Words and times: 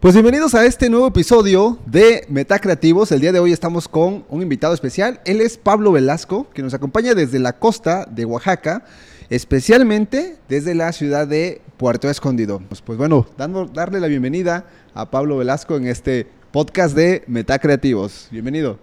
Pues 0.00 0.14
bienvenidos 0.14 0.54
a 0.54 0.64
este 0.64 0.88
nuevo 0.88 1.08
episodio 1.08 1.78
de 1.84 2.24
Metacreativos. 2.30 3.12
El 3.12 3.20
día 3.20 3.32
de 3.32 3.38
hoy 3.38 3.52
estamos 3.52 3.86
con 3.86 4.24
un 4.30 4.40
invitado 4.40 4.72
especial. 4.72 5.20
Él 5.26 5.42
es 5.42 5.58
Pablo 5.58 5.92
Velasco, 5.92 6.48
que 6.54 6.62
nos 6.62 6.72
acompaña 6.72 7.12
desde 7.12 7.38
la 7.38 7.58
costa 7.58 8.06
de 8.10 8.24
Oaxaca, 8.24 8.82
especialmente 9.28 10.38
desde 10.48 10.74
la 10.74 10.90
ciudad 10.92 11.28
de 11.28 11.60
Puerto 11.76 12.08
Escondido. 12.08 12.62
Pues, 12.66 12.80
pues 12.80 12.96
bueno, 12.96 13.26
dando, 13.36 13.66
darle 13.66 14.00
la 14.00 14.06
bienvenida 14.06 14.64
a 14.94 15.10
Pablo 15.10 15.36
Velasco 15.36 15.76
en 15.76 15.86
este 15.86 16.26
podcast 16.50 16.96
de 16.96 17.22
Metacreativos. 17.26 18.28
Bienvenido. 18.30 18.78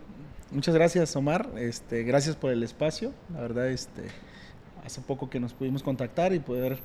Muchas 0.52 0.76
gracias, 0.76 1.16
Omar. 1.16 1.50
Este, 1.58 2.04
gracias 2.04 2.36
por 2.36 2.52
el 2.52 2.62
espacio. 2.62 3.12
La 3.34 3.42
verdad, 3.42 3.70
este, 3.70 4.04
hace 4.86 5.02
poco 5.02 5.32
que 5.32 5.40
nos 5.40 5.54
pudimos 5.54 5.82
contactar 5.82 6.32
y 6.36 6.40
poder 6.40 6.80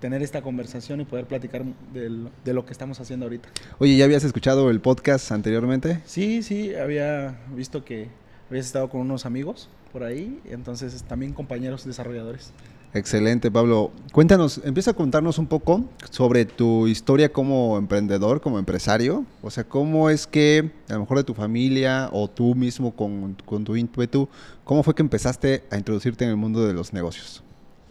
tener 0.00 0.22
esta 0.22 0.42
conversación 0.42 1.00
y 1.00 1.04
poder 1.04 1.26
platicar 1.26 1.64
de 1.92 2.52
lo, 2.52 2.64
que 2.64 2.72
estamos 2.72 3.00
haciendo 3.00 3.26
ahorita. 3.26 3.48
Oye, 3.78 3.96
¿ya 3.96 4.04
habías 4.04 4.24
escuchado 4.24 4.70
el 4.70 4.80
podcast 4.80 5.32
anteriormente? 5.32 6.00
Sí, 6.04 6.42
sí, 6.42 6.74
había 6.74 7.38
visto 7.54 7.84
que 7.84 8.08
habías 8.48 8.66
estado 8.66 8.88
con 8.88 9.00
unos 9.00 9.26
amigos 9.26 9.68
por 9.92 10.04
ahí, 10.04 10.40
entonces 10.44 11.02
también 11.04 11.32
compañeros 11.32 11.84
desarrolladores. 11.84 12.52
Excelente, 12.94 13.50
Pablo. 13.50 13.92
Cuéntanos, 14.12 14.62
empieza 14.64 14.92
a 14.92 14.94
contarnos 14.94 15.38
un 15.38 15.46
poco 15.46 15.84
sobre 16.10 16.46
tu 16.46 16.86
historia 16.86 17.30
como 17.30 17.76
emprendedor, 17.76 18.40
como 18.40 18.58
empresario. 18.58 19.26
O 19.42 19.50
sea, 19.50 19.64
cómo 19.64 20.08
es 20.08 20.26
que, 20.26 20.70
a 20.88 20.94
lo 20.94 21.00
mejor 21.00 21.18
de 21.18 21.24
tu 21.24 21.34
familia 21.34 22.08
o 22.12 22.28
tú 22.28 22.54
mismo 22.54 22.96
con, 22.96 23.36
con 23.44 23.64
tu 23.64 23.76
ímpetu, 23.76 24.28
cómo 24.64 24.82
fue 24.82 24.94
que 24.94 25.02
empezaste 25.02 25.64
a 25.70 25.76
introducirte 25.76 26.24
en 26.24 26.30
el 26.30 26.36
mundo 26.36 26.66
de 26.66 26.72
los 26.72 26.94
negocios. 26.94 27.42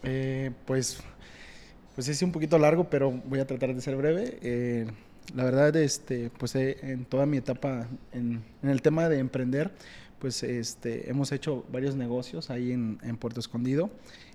Eh, 0.01 0.51
pues 0.65 0.99
pues 1.97 2.09
es 2.09 2.21
un 2.21 2.31
poquito 2.31 2.59
largo, 2.59 2.91
pero 2.91 3.09
voy 3.09 3.39
a 3.39 3.47
tratar 3.47 3.73
de 3.73 3.81
ser 3.81 3.95
breve. 3.95 4.37
Eh, 4.43 4.85
la 5.33 5.43
verdad, 5.43 5.75
este, 5.77 6.29
pues 6.29 6.53
eh, 6.53 6.77
en 6.83 7.05
toda 7.05 7.25
mi 7.25 7.37
etapa 7.37 7.87
en, 8.11 8.43
el 8.61 8.83
tema 8.83 9.09
de 9.09 9.17
emprender, 9.17 9.71
pues 10.19 10.43
este, 10.43 11.09
hemos 11.09 11.31
hecho 11.31 11.65
varios 11.71 11.95
negocios 11.95 12.51
ahí 12.51 12.71
en, 12.71 12.99
Puerto 13.19 13.39
Escondido 13.39 13.89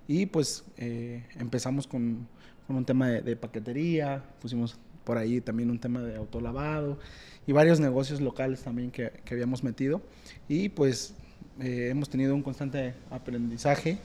y 0.09 0.27
pues 0.27 0.65
eh, 0.77 1.25
empezamos 1.39 1.87
con, 1.87 2.27
un 2.67 2.85
tema 2.85 3.11
de, 3.11 3.37
paquetería, 3.37 4.25
pusimos 4.41 4.77
por 5.05 5.17
ahí 5.17 5.41
también 5.41 5.71
un 5.71 5.79
tema 5.79 6.01
de 6.01 6.17
autolavado 6.17 6.99
y 7.47 7.53
varios 7.53 7.79
negocios 7.79 8.21
locales 8.21 8.63
también 8.63 8.91
que, 8.91 9.13
que 9.25 9.35
habíamos 9.35 9.63
metido 9.63 10.03
y 10.49 10.69
pues 10.69 11.15
hemos 11.61 12.09
tenido 12.09 12.35
un 12.35 12.43
constante 12.43 12.95
aprendizaje 13.11 13.99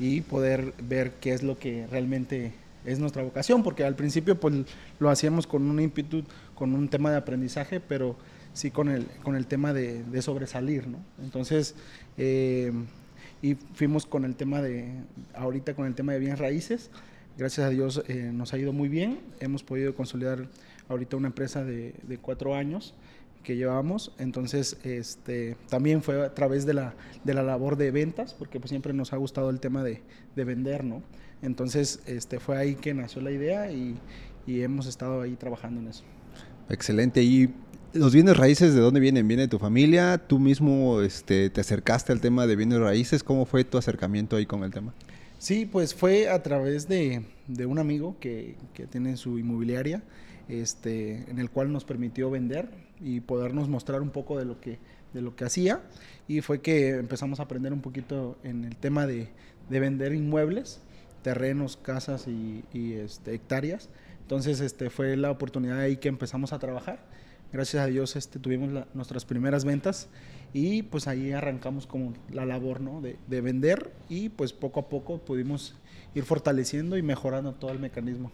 y 0.00 0.22
poder 0.22 0.74
ver 0.82 1.12
qué 1.20 1.34
es 1.34 1.44
lo 1.44 1.56
que 1.56 1.86
realmente 1.86 2.52
es 2.86 2.98
nuestra 2.98 3.22
vocación, 3.22 3.62
porque 3.62 3.84
al 3.84 3.96
principio 3.96 4.38
pues 4.38 4.54
lo 4.98 5.10
hacíamos 5.10 5.46
con 5.46 5.68
un 5.68 5.80
ímpetu, 5.80 6.22
con 6.54 6.72
un 6.72 6.88
tema 6.88 7.10
de 7.10 7.16
aprendizaje, 7.16 7.80
pero 7.80 8.16
sí 8.52 8.70
con 8.70 8.88
el, 8.88 9.06
con 9.22 9.36
el 9.36 9.46
tema 9.46 9.72
de, 9.72 10.22
sobresalir, 10.22 10.86
¿no? 10.86 10.98
Entonces, 11.22 11.74
eh, 12.16 12.72
y 13.42 13.54
fuimos 13.74 14.06
con 14.06 14.24
el 14.24 14.34
tema 14.34 14.62
de, 14.62 14.88
ahorita 15.34 15.74
con 15.74 15.86
el 15.86 15.94
tema 15.94 16.12
de 16.12 16.20
bienes 16.20 16.38
raíces, 16.38 16.90
gracias 17.36 17.66
a 17.66 17.70
Dios 17.70 18.02
eh, 18.08 18.30
nos 18.32 18.54
ha 18.54 18.58
ido 18.58 18.72
muy 18.72 18.88
bien, 18.88 19.20
hemos 19.40 19.62
podido 19.62 19.94
consolidar 19.94 20.48
ahorita 20.88 21.16
una 21.16 21.28
empresa 21.28 21.64
de, 21.64 21.94
de 22.04 22.18
cuatro 22.18 22.54
años, 22.54 22.94
que 23.46 23.56
llevamos. 23.56 24.12
Entonces, 24.18 24.76
este, 24.82 25.56
también 25.70 26.02
fue 26.02 26.26
a 26.26 26.34
través 26.34 26.66
de 26.66 26.74
la, 26.74 26.94
de 27.22 27.32
la 27.32 27.44
labor 27.44 27.76
de 27.76 27.92
ventas, 27.92 28.34
porque 28.34 28.58
pues 28.58 28.70
siempre 28.70 28.92
nos 28.92 29.12
ha 29.12 29.16
gustado 29.18 29.50
el 29.50 29.60
tema 29.60 29.84
de, 29.84 30.02
de 30.34 30.44
vender, 30.44 30.82
¿no? 30.82 31.00
Entonces, 31.42 32.00
este, 32.06 32.40
fue 32.40 32.58
ahí 32.58 32.74
que 32.74 32.92
nació 32.92 33.22
la 33.22 33.30
idea 33.30 33.70
y, 33.70 33.94
y, 34.48 34.62
hemos 34.62 34.86
estado 34.86 35.20
ahí 35.20 35.36
trabajando 35.36 35.80
en 35.80 35.86
eso. 35.86 36.02
Excelente. 36.68 37.22
¿Y 37.22 37.54
los 37.92 38.12
bienes 38.12 38.36
raíces 38.36 38.74
de 38.74 38.80
dónde 38.80 38.98
vienen? 38.98 39.28
¿Viene 39.28 39.42
de 39.42 39.48
tu 39.48 39.60
familia? 39.60 40.18
¿Tú 40.18 40.40
mismo 40.40 41.00
este, 41.02 41.48
te 41.48 41.60
acercaste 41.60 42.10
al 42.10 42.20
tema 42.20 42.48
de 42.48 42.56
bienes 42.56 42.80
raíces? 42.80 43.22
¿Cómo 43.22 43.46
fue 43.46 43.62
tu 43.62 43.78
acercamiento 43.78 44.34
ahí 44.34 44.46
con 44.46 44.64
el 44.64 44.72
tema? 44.72 44.92
Sí, 45.38 45.66
pues 45.70 45.94
fue 45.94 46.28
a 46.28 46.42
través 46.42 46.88
de, 46.88 47.22
de 47.46 47.66
un 47.66 47.78
amigo 47.78 48.16
que, 48.18 48.56
que 48.74 48.88
tiene 48.88 49.16
su 49.16 49.38
inmobiliaria 49.38 50.02
este, 50.48 51.30
en 51.30 51.38
el 51.38 51.50
cual 51.50 51.70
nos 51.72 51.84
permitió 51.84 52.28
vender 52.28 52.85
y 53.00 53.20
podernos 53.20 53.68
mostrar 53.68 54.02
un 54.02 54.10
poco 54.10 54.38
de 54.38 54.44
lo 54.44 54.60
que, 54.60 54.78
de 55.12 55.20
lo 55.22 55.36
que 55.36 55.44
hacía. 55.44 55.82
Y 56.28 56.40
fue 56.40 56.60
que 56.60 56.90
empezamos 56.90 57.40
a 57.40 57.44
aprender 57.44 57.72
un 57.72 57.80
poquito 57.80 58.36
en 58.42 58.64
el 58.64 58.76
tema 58.76 59.06
de, 59.06 59.28
de 59.68 59.80
vender 59.80 60.12
inmuebles, 60.12 60.80
terrenos, 61.22 61.76
casas 61.76 62.26
y, 62.28 62.64
este, 62.94 63.34
hectáreas. 63.34 63.88
Entonces 64.22 64.60
este, 64.60 64.90
fue 64.90 65.16
la 65.16 65.30
oportunidad 65.30 65.80
ahí 65.80 65.96
que 65.96 66.08
empezamos 66.08 66.52
a 66.52 66.58
trabajar. 66.58 67.00
Gracias 67.52 67.82
a 67.82 67.86
Dios 67.86 68.16
este, 68.16 68.38
tuvimos 68.38 68.86
nuestras 68.92 69.24
primeras 69.24 69.64
ventas 69.64 70.08
y 70.52 70.82
pues 70.82 71.06
ahí 71.06 71.32
arrancamos 71.32 71.86
como 71.86 72.12
la 72.30 72.44
labor 72.44 72.80
¿no? 72.80 73.00
de, 73.00 73.16
de 73.28 73.40
vender 73.40 73.92
y 74.08 74.28
pues 74.30 74.52
poco 74.52 74.80
a 74.80 74.88
poco 74.88 75.18
pudimos 75.18 75.76
ir 76.14 76.24
fortaleciendo 76.24 76.96
y 76.96 77.02
mejorando 77.02 77.54
todo 77.54 77.70
el 77.70 77.78
mecanismo. 77.78 78.32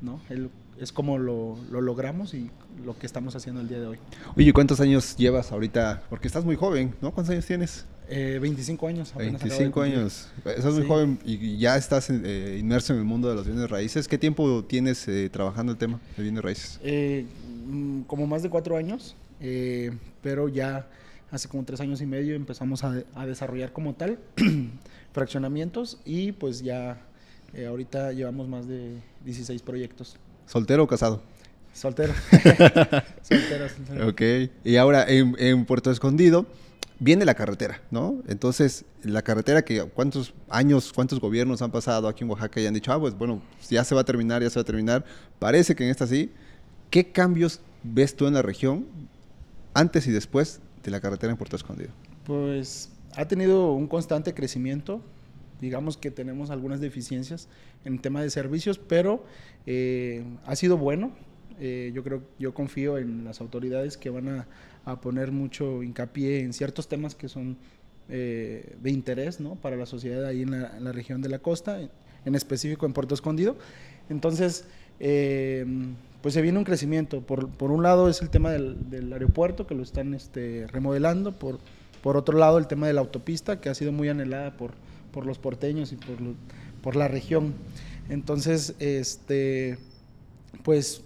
¿no? 0.00 0.20
Es 0.80 0.92
como 0.92 1.18
lo, 1.18 1.56
logramos 1.70 2.34
y 2.34 2.50
lo 2.84 2.98
que 2.98 3.06
estamos 3.06 3.34
haciendo 3.34 3.60
el 3.60 3.68
día 3.68 3.80
de 3.80 3.86
hoy. 3.86 3.98
Oye, 4.36 4.52
¿cuántos 4.52 4.80
años 4.80 5.16
llevas 5.16 5.52
ahorita? 5.52 6.02
Porque 6.08 6.28
estás 6.28 6.44
muy 6.44 6.56
joven, 6.56 6.94
¿no? 7.00 7.12
¿Cuántos 7.12 7.32
años 7.32 7.46
tienes? 7.46 7.84
25 8.08 8.86
eh, 8.86 8.90
años. 8.90 9.14
25 9.14 9.82
años. 9.82 10.28
Estás 10.44 10.74
muy 10.74 10.86
joven 10.86 11.18
y 11.24 11.58
ya 11.58 11.76
estás 11.76 12.08
eh, 12.10 12.56
inmerso 12.58 12.94
en 12.94 13.00
el 13.00 13.04
mundo 13.04 13.28
de 13.28 13.34
los 13.34 13.46
bienes 13.46 13.68
raíces. 13.68 14.08
¿Qué 14.08 14.16
tiempo 14.16 14.64
tienes 14.64 15.06
eh, 15.08 15.28
trabajando 15.30 15.72
el 15.72 15.78
tema 15.78 16.00
de 16.16 16.22
bienes 16.22 16.42
raíces? 16.42 16.80
Mm, 17.66 18.02
como 18.02 18.26
más 18.26 18.42
de 18.42 18.48
cuatro 18.48 18.76
años, 18.76 19.14
pero 20.22 20.48
ya 20.48 20.88
hace 21.30 21.48
como 21.48 21.64
tres 21.64 21.80
años 21.80 22.00
y 22.00 22.06
medio 22.06 22.34
empezamos 22.34 22.82
a, 22.84 23.02
a 23.14 23.26
desarrollar 23.26 23.72
como 23.72 23.94
tal 23.94 24.18
fraccionamientos 25.12 25.98
y 26.06 26.32
pues 26.32 26.62
ya 26.62 27.02
ahorita 27.68 28.12
llevamos 28.12 28.48
más 28.48 28.66
de 28.66 28.96
16 29.24 29.60
proyectos. 29.60 30.16
¿Soltero 30.48 30.84
o 30.84 30.86
casado? 30.86 31.20
Soltero. 31.74 32.14
soltero, 33.22 33.68
soltero. 33.68 34.08
Ok. 34.08 34.22
Y 34.64 34.76
ahora 34.76 35.04
en, 35.06 35.66
Puerto 35.66 35.90
Escondido 35.90 36.46
viene 36.98 37.26
la 37.26 37.34
carretera, 37.34 37.82
¿no? 37.90 38.16
Entonces, 38.26 38.86
la 39.02 39.20
carretera 39.20 39.62
que 39.62 39.84
cuántos 39.84 40.32
años, 40.48 40.92
cuántos 40.94 41.20
gobiernos 41.20 41.60
han 41.60 41.70
pasado 41.70 42.08
aquí 42.08 42.24
en 42.24 42.30
Oaxaca 42.30 42.60
y 42.60 42.66
han 42.66 42.72
dicho, 42.72 42.90
ah, 42.92 42.98
pues 42.98 43.16
bueno, 43.16 43.42
ya 43.68 43.84
se 43.84 43.94
va 43.94 44.00
a 44.00 44.04
terminar, 44.04 44.42
ya 44.42 44.48
se 44.48 44.58
va 44.58 44.62
a 44.62 44.64
terminar. 44.64 45.04
Parece 45.38 45.76
que 45.76 45.84
en 45.84 45.90
esta 45.90 46.06
sí. 46.06 46.32
¿Qué 46.90 47.12
cambios 47.12 47.60
ves 47.82 48.16
tú 48.16 48.26
en 48.26 48.32
la 48.32 48.40
región 48.40 48.86
antes 49.74 50.06
y 50.06 50.10
después 50.10 50.60
de 50.82 50.90
la 50.90 51.00
carretera 51.00 51.30
en 51.30 51.36
Puerto 51.36 51.56
Escondido? 51.56 51.90
Pues 52.24 52.88
ha 53.14 53.26
tenido 53.26 53.72
un 53.74 53.86
constante 53.86 54.32
crecimiento 54.32 55.02
digamos 55.60 55.96
que 55.96 56.10
tenemos 56.10 56.50
algunas 56.50 56.80
deficiencias 56.80 57.48
en 57.84 57.98
tema 57.98 58.22
de 58.22 58.30
servicios, 58.30 58.78
pero 58.78 59.24
eh, 59.66 60.24
ha 60.46 60.56
sido 60.56 60.76
bueno. 60.76 61.12
Eh, 61.60 61.90
yo 61.94 62.04
creo, 62.04 62.22
yo 62.38 62.54
confío 62.54 62.98
en 62.98 63.24
las 63.24 63.40
autoridades 63.40 63.96
que 63.96 64.10
van 64.10 64.28
a, 64.28 64.46
poner 65.02 65.32
mucho 65.32 65.82
hincapié 65.82 66.40
en 66.40 66.54
ciertos 66.54 66.88
temas 66.88 67.14
que 67.14 67.28
son 67.28 67.58
eh, 68.08 68.74
de 68.80 68.90
interés 68.90 69.38
¿no? 69.38 69.56
para 69.56 69.76
la 69.76 69.84
sociedad 69.84 70.24
ahí 70.24 70.40
en 70.40 70.50
la, 70.50 70.92
región 70.92 71.20
de 71.20 71.28
la 71.28 71.40
costa, 71.40 71.78
en 72.24 72.34
específico 72.34 72.86
en 72.86 72.94
Puerto 72.94 73.14
Escondido. 73.14 73.58
Entonces, 74.08 74.64
pues 74.98 76.32
se 76.32 76.40
viene 76.40 76.56
un 76.56 76.64
crecimiento. 76.64 77.20
Por, 77.20 77.50
por 77.50 77.70
un 77.70 77.82
lado 77.82 78.08
es 78.08 78.22
el 78.22 78.30
tema 78.30 78.50
del, 78.50 79.12
aeropuerto, 79.12 79.66
que 79.66 79.74
lo 79.74 79.82
están 79.82 80.14
este, 80.14 80.66
remodelando. 80.68 81.32
Por, 81.32 81.58
por 82.02 82.16
otro 82.16 82.38
lado, 82.38 82.56
el 82.56 82.66
tema 82.66 82.86
de 82.86 82.94
la 82.94 83.02
autopista, 83.02 83.60
que 83.60 83.68
ha 83.68 83.74
sido 83.74 83.92
muy 83.92 84.08
anhelada 84.08 84.56
por, 84.56 84.72
por 85.12 85.26
los 85.26 85.38
porteños 85.38 85.92
y 85.92 85.96
por, 85.96 86.16
por 86.82 86.96
la 86.96 87.08
región. 87.08 87.54
Entonces, 88.08 88.74
este, 88.78 89.78
pues 90.62 91.02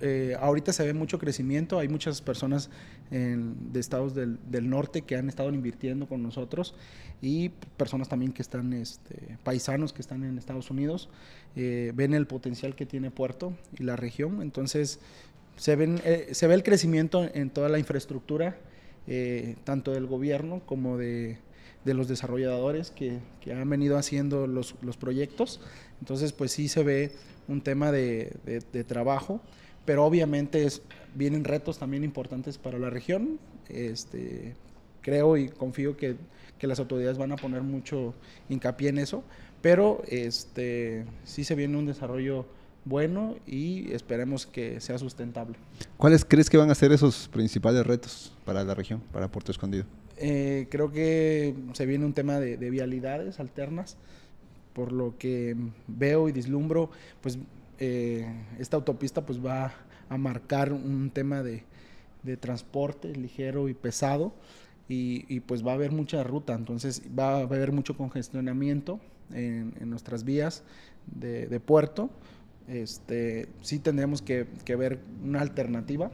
eh, 0.00 0.36
ahorita 0.38 0.72
se 0.72 0.84
ve 0.84 0.92
mucho 0.92 1.18
crecimiento, 1.18 1.78
hay 1.78 1.88
muchas 1.88 2.20
personas 2.20 2.70
de 3.10 3.78
estados 3.78 4.14
del, 4.14 4.38
del, 4.50 4.68
norte 4.68 5.02
que 5.02 5.14
han 5.14 5.28
estado 5.28 5.50
invirtiendo 5.50 6.08
con 6.08 6.20
nosotros 6.22 6.74
y 7.22 7.50
personas 7.76 8.08
también 8.08 8.32
que 8.32 8.42
están, 8.42 8.72
este, 8.72 9.38
paisanos 9.44 9.92
que 9.92 10.02
están 10.02 10.24
en 10.24 10.36
Estados 10.36 10.68
Unidos, 10.70 11.10
eh, 11.54 11.92
ven 11.94 12.12
el 12.12 12.26
potencial 12.26 12.74
que 12.74 12.86
tiene 12.86 13.12
Puerto 13.12 13.52
y 13.78 13.84
la 13.84 13.94
región, 13.94 14.42
entonces 14.42 14.98
se, 15.56 15.76
ven, 15.76 16.00
eh, 16.04 16.30
se 16.32 16.48
ve 16.48 16.54
el 16.54 16.64
crecimiento 16.64 17.28
en 17.32 17.50
toda 17.50 17.68
la 17.68 17.78
infraestructura, 17.78 18.56
tanto 19.64 19.92
del 19.92 20.06
gobierno 20.06 20.62
como 20.66 20.96
de, 20.96 21.38
de 21.84 21.94
los 21.94 22.08
desarrolladores 22.08 22.90
que, 22.90 23.18
que 23.40 23.52
han 23.52 23.68
venido 23.68 23.98
haciendo 23.98 24.46
los, 24.46 24.74
los, 24.82 24.96
proyectos. 24.96 25.60
Entonces, 26.00 26.32
pues 26.32 26.52
sí 26.52 26.68
se 26.68 26.82
ve 26.82 27.12
un 27.46 27.60
tema 27.60 27.92
de, 27.92 28.32
de, 28.44 28.84
trabajo, 28.84 29.40
pero 29.84 30.04
obviamente 30.04 30.64
es, 30.64 30.82
vienen 31.14 31.44
retos 31.44 31.78
también 31.78 32.04
importantes 32.04 32.58
para 32.58 32.78
la 32.78 32.90
región. 32.90 33.38
Este, 33.68 34.54
creo 35.02 35.36
y 35.36 35.48
confío 35.48 35.96
que, 35.96 36.16
que, 36.58 36.66
las 36.66 36.78
autoridades 36.78 37.18
van 37.18 37.32
a 37.32 37.36
poner 37.36 37.62
mucho 37.62 38.14
hincapié 38.48 38.88
en 38.88 38.98
eso, 38.98 39.22
pero 39.60 40.02
este, 40.08 41.04
sí 41.24 41.44
se 41.44 41.54
viene 41.54 41.76
un 41.76 41.86
desarrollo 41.86 42.46
bueno 42.86 43.36
y 43.46 43.92
esperemos 43.92 44.46
que 44.46 44.80
sea 44.80 44.98
sustentable. 44.98 45.56
¿Cuáles 45.96 46.24
crees 46.24 46.50
que 46.50 46.56
van 46.56 46.70
a 46.70 46.74
ser 46.74 46.92
esos 46.92 47.28
principales 47.28 47.86
retos 47.86 48.32
para 48.44 48.64
la 48.64 48.74
región, 48.74 49.02
para 49.12 49.28
Puerto 49.28 49.52
Escondido? 49.52 49.84
Eh, 50.16 50.68
creo 50.70 50.92
que 50.92 51.54
se 51.72 51.86
viene 51.86 52.04
un 52.04 52.12
tema 52.12 52.38
de, 52.38 52.56
vialidades 52.70 53.40
alternas, 53.40 53.96
por 54.72 54.92
lo 54.92 55.16
que 55.18 55.56
veo 55.86 56.28
y 56.28 56.32
vislumbro, 56.32 56.90
pues 57.20 57.38
eh, 57.78 58.26
esta 58.58 58.76
autopista 58.76 59.24
pues 59.24 59.44
va 59.44 59.74
a 60.08 60.18
marcar 60.18 60.72
un 60.72 61.10
tema 61.10 61.42
de, 61.42 61.64
transporte 62.40 63.14
ligero 63.14 63.68
y 63.68 63.74
pesado 63.74 64.32
y, 64.88 65.40
pues 65.40 65.66
va 65.66 65.72
a 65.72 65.74
haber 65.74 65.92
mucha 65.92 66.22
ruta, 66.24 66.54
entonces 66.54 67.02
va 67.18 67.36
a 67.36 67.40
haber 67.40 67.70
mucho 67.70 67.96
congestionamiento 67.96 68.98
en, 69.32 69.74
nuestras 69.90 70.24
vías 70.24 70.62
de, 71.06 71.60
puerto. 71.60 72.10
Este, 72.66 73.48
sí 73.60 73.78
tendremos 73.78 74.22
que, 74.22 74.46
ver 74.76 75.00
una 75.22 75.40
alternativa. 75.40 76.10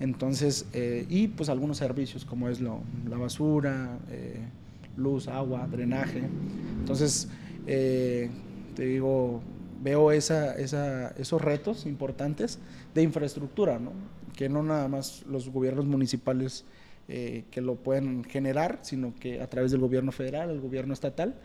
Entonces, 0.00 0.66
eh, 0.72 1.06
y 1.08 1.28
pues 1.28 1.48
algunos 1.48 1.78
servicios 1.78 2.24
como 2.24 2.48
es 2.48 2.60
lo, 2.60 2.80
la 3.08 3.18
basura, 3.18 3.98
eh, 4.10 4.40
luz, 4.96 5.28
agua, 5.28 5.66
drenaje. 5.66 6.22
Entonces, 6.78 7.28
eh, 7.66 8.30
te 8.76 8.86
digo, 8.86 9.42
veo 9.82 10.12
esa, 10.12 10.54
esa, 10.56 11.08
esos 11.10 11.42
retos 11.42 11.84
importantes 11.86 12.60
de 12.94 13.02
infraestructura, 13.02 13.78
¿no? 13.78 13.92
que 14.36 14.48
no 14.48 14.62
nada 14.62 14.86
más 14.86 15.24
los 15.26 15.48
gobiernos 15.48 15.86
municipales 15.86 16.64
que 17.08 17.62
lo 17.62 17.76
pueden 17.76 18.22
generar, 18.22 18.80
sino 18.82 19.14
que 19.18 19.40
a 19.40 19.48
través 19.48 19.70
del 19.70 19.80
gobierno 19.80 20.12
federal, 20.12 20.50
el 20.50 20.60
gobierno 20.60 20.92
estatal, 20.92 21.36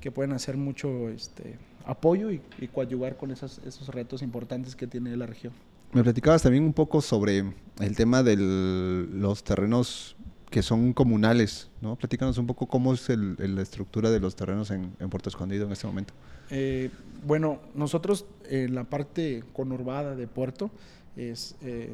que 0.00 0.10
pueden 0.10 0.32
hacer 0.32 0.56
mucho 0.56 1.10
este, 1.10 1.58
apoyo 1.86 2.32
y, 2.32 2.40
y 2.58 2.66
coadyuvar 2.66 3.16
con 3.16 3.30
esos 3.30 3.86
retos 3.86 4.20
importantes 4.22 4.74
que 4.74 4.88
tiene 4.88 5.16
la 5.16 5.26
región. 5.26 5.52
Me 5.92 6.02
platicabas 6.02 6.42
también 6.42 6.64
un 6.64 6.72
poco 6.72 7.02
sobre 7.02 7.44
el 7.80 7.96
tema 7.96 8.22
de 8.22 8.36
los 8.36 9.44
terrenos 9.44 10.16
que 10.48 10.62
son 10.62 10.94
comunales, 10.94 11.70
¿no? 11.82 11.96
Platícanos 11.96 12.38
un 12.38 12.46
poco 12.46 12.66
cómo 12.66 12.94
es 12.94 13.10
la 13.10 13.60
estructura 13.60 14.10
de 14.10 14.18
los 14.18 14.34
terrenos 14.34 14.70
en, 14.70 14.92
Puerto 15.10 15.28
Escondido 15.28 15.66
en 15.66 15.72
este 15.72 15.86
momento. 15.86 16.14
Eh, 16.50 16.90
bueno, 17.26 17.60
nosotros 17.74 18.24
en 18.48 18.74
la 18.74 18.84
parte 18.84 19.44
conurbada 19.52 20.16
de 20.16 20.26
Puerto 20.26 20.70
es, 21.14 21.56
eh, 21.60 21.90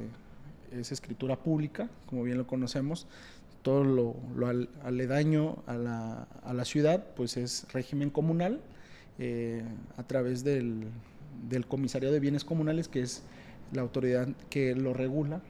es 0.71 0.93
escritura 0.93 1.37
pública, 1.37 1.91
como 2.07 2.23
bien 2.23 2.39
lo 2.39 2.47
conocemos. 2.47 3.09
Todo 3.63 3.83
lo, 3.83 4.15
aledaño 4.85 5.65
a 5.67 5.75
la, 5.75 6.29
a 6.45 6.55
la, 6.55 6.65
ciudad, 6.65 7.05
pues 7.17 7.37
es 7.37 7.67
régimen 7.73 8.11
comunal 8.11 8.61
eh, 9.19 9.65
a 9.97 10.05
través 10.05 10.45
del, 10.45 10.87
del 11.49 11.67
Comisariado 11.67 12.15
de 12.15 12.21
Bienes 12.21 12.45
Comunales, 12.45 12.87
que 12.87 13.01
es 13.01 13.25
la 13.73 13.83
autoridad 13.83 14.29
que 14.51 14.75
lo 14.75 14.95
regula. 14.95 15.43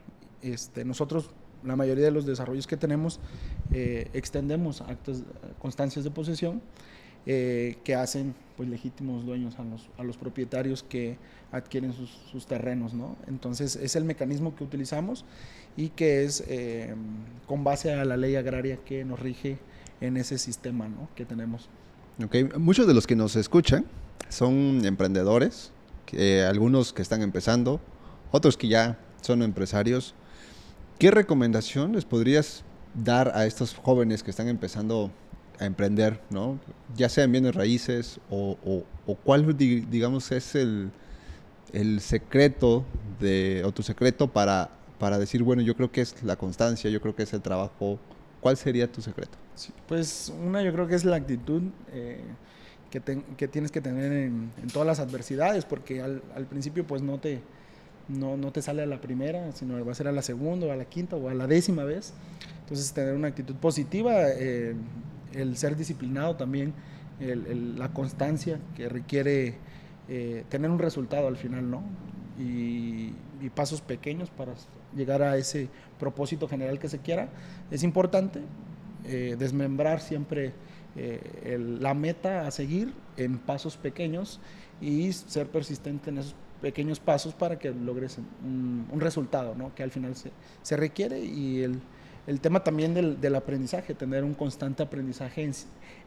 Este, 0.42 0.84
nosotros, 0.84 1.30
la 1.64 1.76
mayoría 1.76 2.04
de 2.04 2.10
los 2.10 2.26
desarrollos 2.26 2.66
que 2.66 2.76
tenemos, 2.76 3.20
eh, 3.72 4.08
extendemos 4.12 4.80
actos, 4.82 5.22
constancias 5.58 6.04
de 6.04 6.10
posesión 6.10 6.62
eh, 7.26 7.76
que 7.84 7.94
hacen 7.94 8.34
pues, 8.56 8.68
legítimos 8.68 9.26
dueños 9.26 9.58
a 9.58 9.64
los, 9.64 9.88
a 9.98 10.04
los 10.04 10.16
propietarios 10.16 10.82
que 10.82 11.18
adquieren 11.52 11.92
sus, 11.92 12.10
sus, 12.30 12.46
terrenos. 12.46 12.94
¿no? 12.94 13.16
Entonces, 13.26 13.76
es 13.76 13.96
el 13.96 14.04
mecanismo 14.04 14.54
que 14.54 14.64
utilizamos 14.64 15.24
y 15.76 15.90
que 15.90 16.24
es 16.24 16.44
eh, 16.48 16.94
con 17.46 17.64
base 17.64 17.92
a 17.92 18.04
la 18.04 18.16
ley 18.16 18.36
agraria 18.36 18.78
que 18.84 19.04
nos 19.04 19.18
rige 19.20 19.58
en 20.00 20.16
ese 20.16 20.38
sistema 20.38 20.88
¿no? 20.88 21.08
que 21.16 21.24
tenemos. 21.24 21.68
Okay. 22.24 22.48
Muchos 22.58 22.86
de 22.86 22.94
los 22.94 23.06
que 23.06 23.14
nos 23.14 23.36
escuchan 23.36 23.84
son 24.28 24.84
emprendedores, 24.84 25.72
algunos 26.48 26.92
que 26.92 27.02
están 27.02 27.22
empezando, 27.22 27.80
otros 28.30 28.56
que 28.56 28.69
ya 28.69 28.98
son 29.20 29.42
empresarios. 29.42 30.14
¿Qué 30.98 31.10
recomendación 31.10 31.92
les 31.92 32.04
podrías 32.04 32.64
dar 32.94 33.32
a 33.34 33.46
estos 33.46 33.75
jóvenes 33.75 34.22
que 34.22 34.30
están 34.30 34.48
empezando 34.48 35.10
a 35.60 35.64
emprender, 35.64 36.20
¿no? 36.30 36.58
ya 36.96 37.08
sea 37.08 37.25
en 37.25 37.32
bienes 37.32 37.54
raíces 37.54 38.20
o, 38.30 38.84
cuál, 39.25 39.56
digamos, 39.56 40.30
es 40.32 40.54
el, 40.54 40.90
secreto 42.00 42.84
de, 43.20 43.62
o 43.64 43.72
tu 43.72 43.82
secreto 43.82 44.28
para, 44.28 44.70
para 44.98 45.19
decir, 45.19 45.42
bueno, 45.42 45.62
yo 45.62 45.76
creo 45.76 45.90
que 45.90 46.00
es 46.00 46.22
la 46.22 46.36
constancia, 46.36 46.90
yo 46.90 47.00
creo 47.00 47.14
que 47.14 47.25
es 47.25 47.32
el 47.32 47.42
trabajo. 47.42 47.98
¿Cuál 48.40 48.56
sería 48.56 48.90
tu 48.90 49.02
secreto? 49.02 49.36
pues 49.88 50.32
una 50.46 50.62
yo 50.62 50.72
creo 50.72 50.86
que 50.86 50.94
es 50.94 51.04
la 51.04 51.16
actitud 51.16 51.62
eh, 51.92 52.22
que, 52.90 53.00
que, 53.36 53.48
tienes 53.48 53.72
que 53.72 53.80
tener 53.80 54.12
en, 54.12 54.52
todas 54.72 54.86
las 54.86 55.00
adversidades, 55.00 55.64
porque 55.64 56.00
al, 56.00 56.22
al 56.36 56.46
principio 56.46 56.86
pues 56.86 57.02
no 57.02 57.19
te, 57.19 57.40
no, 58.08 58.37
no 58.37 58.52
te 58.52 58.62
sale 58.62 58.82
a 58.82 58.87
la 58.87 59.00
primera, 59.00 59.52
sino 59.52 59.84
va 59.84 59.93
a 59.93 59.94
ser 59.94 60.08
a 60.08 60.12
la 60.12 60.22
segunda, 60.22 60.66
o 60.66 60.72
a 60.72 60.76
la 60.76 60.87
quinta, 60.87 61.16
o 61.16 61.28
a 61.28 61.34
la 61.34 61.46
décima 61.46 61.84
vez. 61.84 62.14
Entonces, 62.60 62.93
tener 62.93 63.14
una 63.14 63.28
actitud 63.28 63.55
positiva, 63.56 64.14
eh, 64.28 64.75
el 65.32 65.56
ser 65.56 65.76
disciplinado 65.76 66.37
también, 66.37 66.72
la 67.20 67.93
constancia 67.93 68.60
que 68.76 68.88
requiere 68.88 69.56
eh, 70.08 70.44
tener 70.49 70.70
un 70.70 70.78
resultado 70.78 71.26
al 71.26 71.37
final, 71.37 71.70
¿no? 71.70 71.82
Y, 72.38 73.14
pasos 73.55 73.81
pequeños 73.81 74.31
para 74.31 74.52
llegar 74.96 75.22
a 75.22 75.37
ese 75.37 75.69
propósito 75.99 76.49
general 76.49 76.78
que 76.81 76.88
se 76.88 76.99
quiera. 76.99 77.28
Es 77.70 77.84
importante 77.84 78.40
eh, 79.04 79.37
desmembrar 79.38 80.00
siempre 80.00 80.52
la 81.56 81.94
meta 81.94 82.49
a 82.49 82.50
seguir 82.50 82.93
en 83.16 83.38
pasos 83.38 83.76
pequeños 83.76 84.40
y 84.81 85.12
ser 85.12 85.46
persistente 85.46 86.11
en 86.11 86.19
esos 86.19 86.34
pequeños 86.60 87.00
pasos 87.00 87.34
para 87.34 87.58
que 87.58 87.70
logres 87.70 88.19
un, 88.44 88.87
resultado, 88.99 89.55
¿no? 89.55 89.75
que 89.75 89.82
al 89.82 89.90
final 89.90 90.16
se, 90.16 90.31
se 90.62 90.76
requiere 90.76 91.20
y 91.20 91.62
el, 91.62 91.81
el, 92.26 92.40
tema 92.40 92.64
también 92.64 92.94
del, 92.94 93.20
del, 93.20 93.34
aprendizaje, 93.34 93.94
tener 93.94 94.25
un 94.25 94.34
constante 94.34 94.82
aprendizaje 94.82 95.50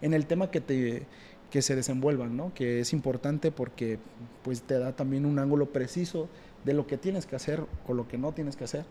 en, 0.01 0.13
el 0.13 0.25
tema 0.25 0.51
que, 0.51 0.61
te, 0.61 1.05
que 1.49 1.61
se 1.61 1.75
desenvuelvan, 1.75 2.35
¿no? 2.35 2.53
que 2.53 2.79
es 2.79 2.93
importante 2.93 3.51
porque 3.51 3.99
pues, 4.43 4.61
te 4.61 4.77
da 4.77 4.95
también 4.95 5.25
un 5.25 5.39
ángulo 5.39 5.71
preciso 5.71 6.27
de 6.65 6.73
lo 6.73 6.85
que 6.85 6.97
tienes 6.97 7.25
que 7.25 7.35
hacer 7.35 7.63
o 7.87 7.93
lo 7.93 8.07
que 8.07 8.17
no 8.17 8.33
tienes 8.33 8.55
que 8.55 8.65
hacer. 8.65 8.85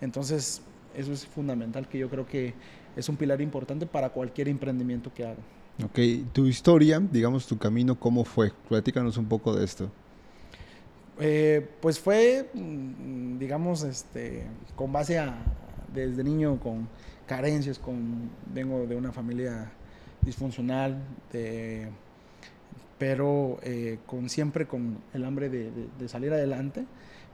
Entonces, 0.00 0.62
eso 0.94 1.12
es 1.12 1.26
fundamental, 1.26 1.88
que 1.88 1.98
yo 1.98 2.08
creo 2.08 2.26
que 2.26 2.54
es 2.94 3.08
un 3.08 3.16
pilar 3.16 3.40
importante 3.40 3.86
para 3.86 4.10
cualquier 4.10 4.48
emprendimiento 4.48 5.12
que 5.12 5.24
haga. 5.24 5.42
Ok, 5.84 5.98
tu 6.32 6.46
historia, 6.46 7.00
digamos 7.00 7.46
tu 7.46 7.58
camino, 7.58 7.98
¿cómo 7.98 8.24
fue? 8.24 8.52
Platícanos 8.68 9.18
un 9.18 9.26
poco 9.26 9.54
de 9.54 9.64
esto. 9.64 9.90
Eh, 11.18 11.66
pues 11.80 11.98
fue, 11.98 12.48
mm, 12.52 13.38
digamos, 13.38 13.82
este, 13.82 14.44
con 14.74 14.92
base 14.92 15.18
a, 15.18 15.36
desde 15.92 16.22
niño 16.22 16.60
con 16.60 16.88
carencias, 17.26 17.78
con, 17.78 18.30
vengo 18.52 18.86
de 18.86 18.96
una 18.96 19.12
familia 19.12 19.72
disfuncional, 20.22 21.02
pero 22.98 23.58
eh, 23.62 23.98
con 24.06 24.28
siempre 24.28 24.66
con 24.66 24.98
el 25.12 25.24
hambre 25.24 25.48
de, 25.48 26.08
salir 26.08 26.32
adelante. 26.32 26.84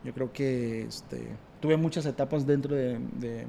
Yo 0.05 0.13
creo 0.13 0.33
que 0.33 0.83
este, 0.83 1.29
tuve 1.61 1.77
muchas 1.77 2.07
etapas 2.07 2.47
dentro 2.47 2.75
de, 2.75 2.99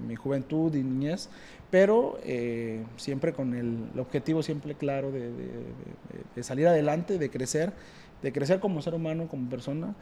mi 0.07 0.15
juventud 0.15 0.73
y 0.75 0.83
niñez, 0.83 1.29
pero 1.71 2.19
eh, 2.23 2.83
siempre 2.97 3.33
con 3.33 3.55
el, 3.55 3.89
el, 3.93 3.99
objetivo 3.99 4.43
siempre 4.43 4.75
claro 4.75 5.11
de, 5.11 6.43
salir 6.43 6.67
adelante, 6.67 7.17
de 7.17 7.29
crecer, 7.29 7.73
de 8.21 8.31
crecer 8.31 8.59
como 8.59 8.81
ser 8.81 8.93
humano, 8.93 9.27
como 9.27 9.49
persona 9.49 9.95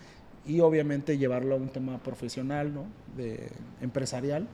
y 0.46 0.60
obviamente 0.60 1.18
llevarlo 1.18 1.56
a 1.56 1.58
un 1.58 1.70
tema 1.70 1.98
profesional, 2.00 2.74
¿no? 2.74 2.86
empresarial, 3.82 4.48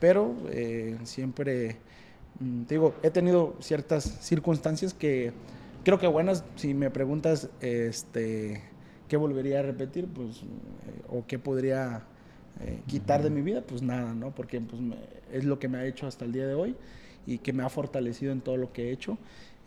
pero 0.00 0.34
eh, 0.50 0.96
siempre, 1.04 1.76
mm, 2.40 2.64
digo, 2.68 2.94
he 3.02 3.10
tenido 3.10 3.56
ciertas 3.60 4.04
circunstancias 4.04 4.94
que 4.94 5.32
creo 5.84 5.98
que 5.98 6.06
buenas, 6.06 6.44
si 6.56 6.74
me 6.74 6.90
preguntas, 6.90 7.48
este, 7.60 8.62
¿qué 9.08 9.16
volvería 9.16 9.60
a 9.60 9.62
repetir? 9.62 10.06
Pues, 10.06 10.38
eh, 10.38 11.02
o 11.08 11.24
qué 11.26 11.38
podría 11.38 12.02
eh, 12.60 12.80
quitar 12.86 13.22
de 13.22 13.30
mi 13.30 13.42
vida, 13.42 13.62
pues 13.62 13.82
nada, 13.82 14.14
¿no? 14.14 14.34
Porque 14.34 14.60
pues, 14.60 14.80
es 15.32 15.44
lo 15.44 15.58
que 15.58 15.68
me 15.68 15.78
ha 15.78 15.86
hecho 15.86 16.06
hasta 16.06 16.24
el 16.24 16.32
día 16.32 16.46
de 16.46 16.54
hoy 16.54 16.76
y 17.26 17.38
que 17.38 17.52
me 17.52 17.62
ha 17.62 17.68
fortalecido 17.68 18.32
en 18.32 18.40
todo 18.40 18.56
lo 18.56 18.72
que 18.72 18.88
he 18.88 18.92
hecho 18.92 19.18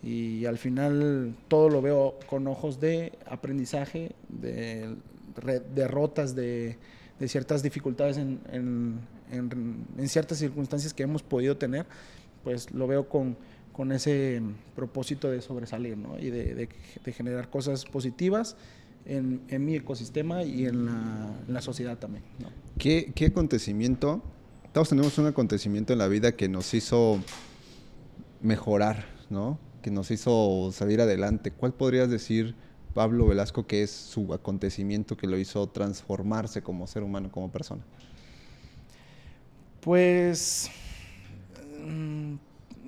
y 0.02 0.46
al 0.46 0.58
final 0.58 1.34
todo 1.48 1.68
lo 1.68 1.82
veo 1.82 2.14
con 2.26 2.46
ojos 2.46 2.78
de 2.80 3.12
aprendizaje, 3.26 4.12
de 4.28 4.94
derrotas, 5.74 6.34
de, 6.34 6.76
de 7.18 7.28
ciertas 7.28 7.62
dificultades 7.62 8.16
en, 8.16 9.00
ciertas 10.06 10.38
circunstancias 10.38 10.94
que 10.94 11.02
hemos 11.02 11.22
podido 11.22 11.56
tener, 11.56 11.86
pues 12.44 12.70
lo 12.70 12.86
veo 12.86 13.08
con, 13.08 13.36
ese 13.92 14.42
propósito 14.74 15.30
de 15.30 15.40
sobresalir 15.40 15.96
y 16.20 16.30
de, 16.30 16.68
generar 17.12 17.48
cosas 17.48 17.84
positivas 17.84 18.56
en, 19.04 19.64
mi 19.64 19.76
ecosistema 19.76 20.42
y 20.42 20.66
en 20.66 20.86
la, 21.48 21.60
sociedad 21.60 21.98
también. 21.98 22.24
¿Qué, 22.78 23.12
¿Qué 23.14 23.26
acontecimiento? 23.26 24.22
Todos 24.72 24.90
tenemos 24.90 25.16
un 25.18 25.26
acontecimiento 25.26 25.92
en 25.92 25.98
la 25.98 26.08
vida 26.08 26.32
que 26.32 26.48
nos 26.48 26.74
hizo 26.74 27.20
mejorar, 28.42 29.06
¿no? 29.30 29.58
que 29.82 29.90
nos 29.90 30.10
hizo 30.10 30.70
salir 30.72 31.00
adelante. 31.00 31.52
¿Cuál 31.52 31.72
podrías 31.72 32.10
decir 32.10 32.54
Pablo 32.94 33.26
Velasco, 33.26 33.66
qué 33.66 33.82
es 33.82 33.90
su 33.90 34.32
acontecimiento 34.32 35.16
que 35.16 35.26
lo 35.26 35.38
hizo 35.38 35.66
transformarse 35.68 36.62
como 36.62 36.86
ser 36.86 37.02
humano, 37.02 37.30
como 37.30 37.50
persona? 37.50 37.82
Pues 39.80 40.70
mm, 41.86 42.34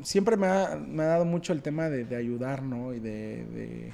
siempre 0.03 0.37
me 0.37 0.47
ha, 0.47 0.77
dado 0.77 1.25
mucho 1.25 1.53
el 1.53 1.63
tema 1.63 1.89
de, 1.89 2.17
ayudar, 2.17 2.63
¿no? 2.63 2.93
Y 2.95 3.01
de, 3.01 3.93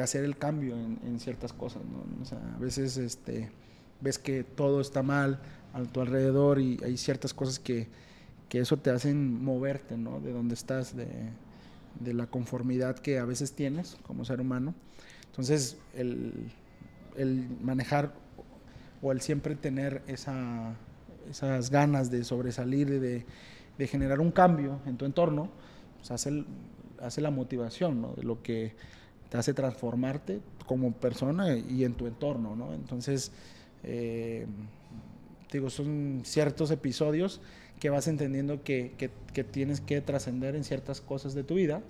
hacer 0.00 0.24
el 0.24 0.36
cambio 0.36 0.74
en, 0.74 1.18
ciertas 1.20 1.52
cosas, 1.52 1.82
¿no? 1.84 2.22
O 2.22 2.24
sea, 2.24 2.38
a 2.54 2.58
veces 2.58 2.96
este, 2.96 3.50
ves 4.00 4.18
que 4.18 4.44
todo 4.44 4.80
está 4.80 5.02
mal 5.02 5.40
a 5.72 5.82
tu 5.82 6.00
alrededor 6.00 6.60
y 6.60 6.78
hay 6.84 6.96
ciertas 6.96 7.34
cosas 7.34 7.58
que, 7.58 7.88
eso 8.50 8.76
te 8.76 8.90
hacen 8.90 9.44
moverte, 9.44 9.96
¿no? 9.96 10.20
De 10.20 10.32
donde 10.32 10.54
estás, 10.54 10.96
de, 10.96 11.06
la 12.14 12.26
conformidad 12.26 12.98
que 12.98 13.18
a 13.18 13.24
veces 13.24 13.52
tienes 13.52 13.96
como 14.02 14.24
ser 14.24 14.40
humano. 14.40 14.74
Entonces, 15.26 15.76
el, 15.94 16.50
el 17.16 17.48
manejar 17.62 18.12
o 19.02 19.12
el 19.12 19.20
siempre 19.20 19.54
tener 19.54 20.02
esa, 20.06 20.74
esas 21.28 21.70
ganas 21.70 22.10
de 22.10 22.24
sobresalir, 22.24 23.00
de, 23.00 23.24
de 23.78 23.86
generar 23.86 24.20
un 24.20 24.30
cambio 24.30 24.80
en 24.86 24.96
tu 24.96 25.04
entorno, 25.04 25.50
pues 25.98 26.10
hace, 26.10 26.44
hace 27.00 27.20
la 27.20 27.30
motivación. 27.30 28.14
De 28.16 28.22
lo 28.22 28.42
que 28.42 28.74
te 29.30 29.38
hace 29.38 29.54
transformarte 29.54 30.40
como 30.66 30.92
persona 30.92 31.56
y 31.56 31.84
en 31.84 31.94
tu 31.94 32.06
entorno, 32.06 32.56
¿no? 32.56 32.74
Entonces, 32.74 33.32
eh, 33.84 34.46
digo, 35.50 35.70
son 35.70 36.22
ciertos 36.24 36.70
episodios 36.70 37.40
que 37.80 37.90
vas 37.90 38.06
entendiendo 38.06 38.62
que, 38.62 38.92
que, 39.32 39.44
tienes 39.44 39.80
que 39.80 40.00
trascender 40.00 40.54
en 40.54 40.64
ciertas 40.64 41.00
cosas 41.00 41.34
de 41.34 41.42
tu 41.42 41.54
vida 41.54 41.82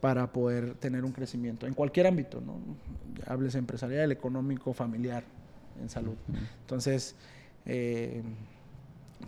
para 0.00 0.32
poder 0.32 0.74
tener 0.74 1.04
un 1.04 1.12
crecimiento 1.12 1.66
en 1.66 1.74
cualquier 1.74 2.06
ámbito, 2.06 2.40
¿no? 2.40 2.58
Hables 3.26 3.54
empresarial, 3.56 4.12
económico, 4.12 4.72
familiar, 4.72 5.24
en 5.82 5.90
salud. 5.90 6.14
Entonces, 6.60 7.16
eh, 7.66 8.22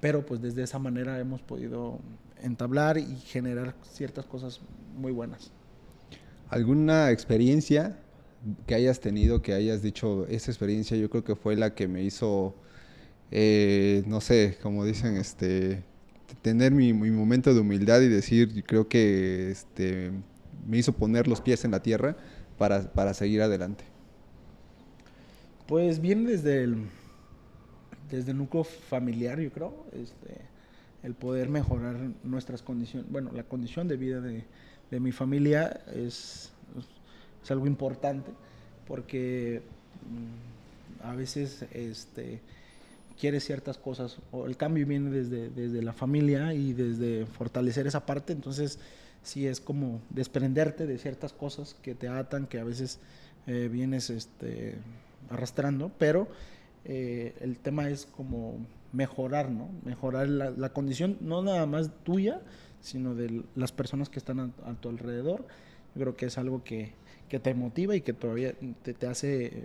pero 0.00 0.24
pues 0.24 0.40
desde 0.40 0.62
esa 0.62 0.78
manera 0.78 1.18
hemos 1.18 1.42
podido 1.42 1.98
entablar 2.42 2.98
y 2.98 3.16
generar 3.16 3.74
ciertas 3.82 4.24
cosas 4.24 4.60
muy 4.96 5.12
buenas. 5.12 5.50
¿Alguna 6.48 7.10
experiencia 7.10 7.98
que 8.66 8.74
hayas 8.74 9.00
tenido, 9.00 9.42
que 9.42 9.52
hayas 9.52 9.82
dicho, 9.82 10.26
esa 10.28 10.50
experiencia 10.50 10.96
yo 10.96 11.10
creo 11.10 11.24
que 11.24 11.34
fue 11.34 11.56
la 11.56 11.74
que 11.74 11.88
me 11.88 12.02
hizo, 12.02 12.54
eh, 13.30 14.02
no 14.06 14.20
sé, 14.20 14.58
como 14.62 14.84
dicen, 14.84 15.16
este, 15.16 15.82
tener 16.42 16.72
mi, 16.72 16.92
momento 16.92 17.52
de 17.52 17.60
humildad 17.60 18.00
y 18.00 18.08
decir, 18.08 18.64
creo 18.64 18.88
que 18.88 19.50
este, 19.50 20.12
me 20.66 20.78
hizo 20.78 20.92
poner 20.92 21.28
los 21.28 21.40
pies 21.40 21.64
en 21.64 21.72
la 21.72 21.82
tierra 21.82 22.16
para, 22.56 22.92
para 22.92 23.14
seguir 23.14 23.42
adelante? 23.42 23.84
Pues 25.66 26.00
viene 26.00 26.30
desde 26.30 26.64
el, 26.64 26.86
desde 28.10 28.30
el 28.32 28.38
núcleo 28.38 28.64
familiar, 28.64 29.38
yo 29.40 29.50
creo, 29.52 29.86
este, 29.92 30.40
el 31.02 31.14
poder 31.14 31.48
mejorar 31.48 31.96
nuestras 32.24 32.62
condiciones, 32.62 33.10
bueno, 33.10 33.30
la 33.32 33.44
condición 33.44 33.88
de 33.88 33.96
vida 33.96 34.20
de, 34.20 34.44
mi 35.00 35.12
familia 35.12 35.82
es, 35.94 36.50
es, 37.42 37.50
algo 37.50 37.66
importante 37.66 38.30
porque 38.86 39.62
mm, 41.02 41.06
a 41.06 41.14
veces 41.14 41.64
este, 41.72 42.40
quieres 43.18 43.44
ciertas 43.44 43.78
cosas 43.78 44.18
o 44.30 44.46
el 44.46 44.56
cambio 44.56 44.86
viene 44.86 45.10
desde, 45.10 45.50
desde 45.50 45.82
la 45.82 45.92
familia 45.92 46.54
y 46.54 46.72
desde 46.72 47.26
fortalecer 47.26 47.86
esa 47.86 48.06
parte, 48.06 48.32
entonces 48.32 48.78
sí 49.22 49.46
es 49.46 49.60
como 49.60 50.00
desprenderte 50.10 50.86
de 50.86 50.98
ciertas 50.98 51.32
cosas 51.32 51.74
que 51.82 51.94
te 51.94 52.08
atan, 52.08 52.46
que 52.46 52.58
a 52.58 52.64
veces 52.64 53.00
eh, 53.46 53.68
vienes 53.70 54.10
este, 54.10 54.76
arrastrando, 55.30 55.90
pero 55.98 56.28
eh, 56.84 57.34
el 57.40 57.58
tema 57.58 57.88
es 57.90 58.06
como 58.06 58.56
mejorar, 58.92 59.50
¿no? 59.50 59.68
Mejorar 59.84 60.28
la, 60.28 60.72
condición, 60.72 61.18
no 61.20 61.42
nada 61.42 61.66
más 61.66 61.90
tuya, 62.04 62.40
sino 62.80 63.14
de 63.14 63.42
las 63.54 63.72
personas 63.72 64.08
que 64.08 64.18
están 64.18 64.40
a, 64.40 64.74
tu 64.80 64.88
alrededor. 64.88 65.46
Yo 65.94 66.02
creo 66.02 66.16
que 66.16 66.26
es 66.26 66.38
algo 66.38 66.62
que, 66.64 66.92
te 67.28 67.54
motiva 67.54 67.94
y 67.94 68.00
que 68.00 68.14
todavía 68.14 68.54
te, 68.82 69.06
hace 69.06 69.46
eh, 69.46 69.64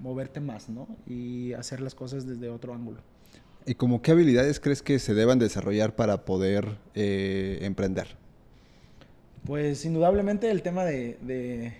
moverte 0.00 0.40
más, 0.40 0.68
¿no? 0.68 0.88
Y 1.06 1.52
hacer 1.54 1.80
las 1.80 1.94
cosas 1.94 2.26
desde 2.26 2.48
otro 2.48 2.74
ángulo. 2.74 2.98
¿Y 3.66 3.74
como 3.74 4.00
qué 4.00 4.12
habilidades 4.12 4.60
crees 4.60 4.82
que 4.82 4.98
se 4.98 5.14
deban 5.14 5.38
desarrollar 5.38 5.96
para 5.96 6.24
poder 6.24 6.78
eh, 6.94 7.58
emprender? 7.62 8.16
Pues 9.44 9.84
indudablemente 9.84 10.50
el 10.50 10.62
tema 10.62 10.84
de, 10.84 11.72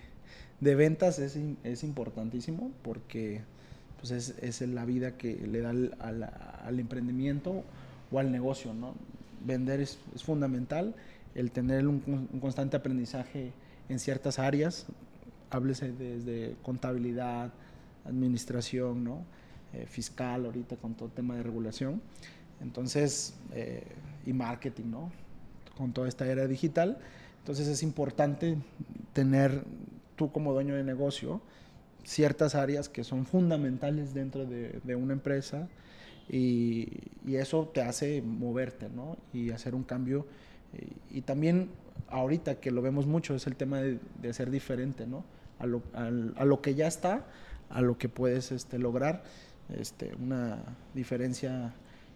ventas 0.59 1.19
es, 1.19 1.37
es 1.63 1.83
importantísimo 1.83 2.71
porque 2.81 3.41
pues 3.99 4.11
es, 4.11 4.35
es 4.41 4.61
la 4.61 4.85
vida 4.85 5.17
que 5.17 5.35
le 5.35 5.61
da 5.61 5.69
al, 5.71 5.95
al, 6.65 6.79
emprendimiento 6.79 7.63
o 8.11 8.19
al 8.19 8.31
negocio, 8.31 8.73
¿no? 8.73 8.93
Vender 9.45 9.81
es, 9.81 9.99
es 10.15 10.23
fundamental, 10.23 10.95
el 11.35 11.51
tener 11.51 11.87
un, 11.87 11.99
constante 12.41 12.77
aprendizaje 12.77 13.51
en 13.89 13.99
ciertas 13.99 14.39
áreas, 14.39 14.87
háblese 15.49 15.91
desde 15.91 16.55
contabilidad, 16.63 17.51
administración, 18.07 19.03
¿no? 19.03 19.25
Eh, 19.73 19.85
fiscal, 19.87 20.45
ahorita 20.45 20.77
con 20.77 20.95
todo 20.95 21.07
el 21.07 21.13
tema 21.13 21.35
de 21.35 21.43
regulación. 21.43 22.01
Entonces, 22.61 23.35
eh, 23.53 23.83
y 24.25 24.33
marketing, 24.33 24.85
¿no? 24.85 25.11
Con 25.77 25.93
toda 25.93 26.07
esta 26.07 26.25
era 26.25 26.47
digital. 26.47 26.97
Entonces 27.39 27.67
es 27.67 27.83
importante 27.83 28.57
tener 29.13 29.63
tú 30.15 30.31
como 30.31 30.53
dueño 30.53 30.75
de 30.75 30.83
negocio, 30.83 31.41
ciertas 32.03 32.55
áreas 32.55 32.89
que 32.89 33.03
son 33.03 33.25
fundamentales 33.25 34.13
dentro 34.13 34.45
de, 34.45 34.95
una 34.95 35.13
empresa 35.13 35.67
y, 36.29 36.87
eso 37.27 37.69
te 37.73 37.81
hace 37.81 38.21
moverte, 38.21 38.89
¿no? 38.89 39.17
Y 39.33 39.51
hacer 39.51 39.75
un 39.75 39.83
cambio. 39.83 40.25
Y, 41.09 41.21
también 41.21 41.69
ahorita 42.09 42.55
que 42.55 42.71
lo 42.71 42.81
vemos 42.81 43.05
mucho 43.05 43.35
es 43.35 43.47
el 43.47 43.55
tema 43.55 43.79
de, 43.81 44.33
ser 44.33 44.49
diferente, 44.49 45.05
¿no? 45.05 45.23
A 45.59 45.65
lo, 45.65 45.81
a 45.93 46.45
lo, 46.45 46.61
que 46.61 46.75
ya 46.75 46.87
está, 46.87 47.25
a 47.69 47.81
lo 47.81 47.97
que 47.97 48.09
puedes 48.09 48.51
este, 48.51 48.79
lograr, 48.79 49.23
este, 49.77 50.13
una 50.21 50.63
diferencia 50.93 51.73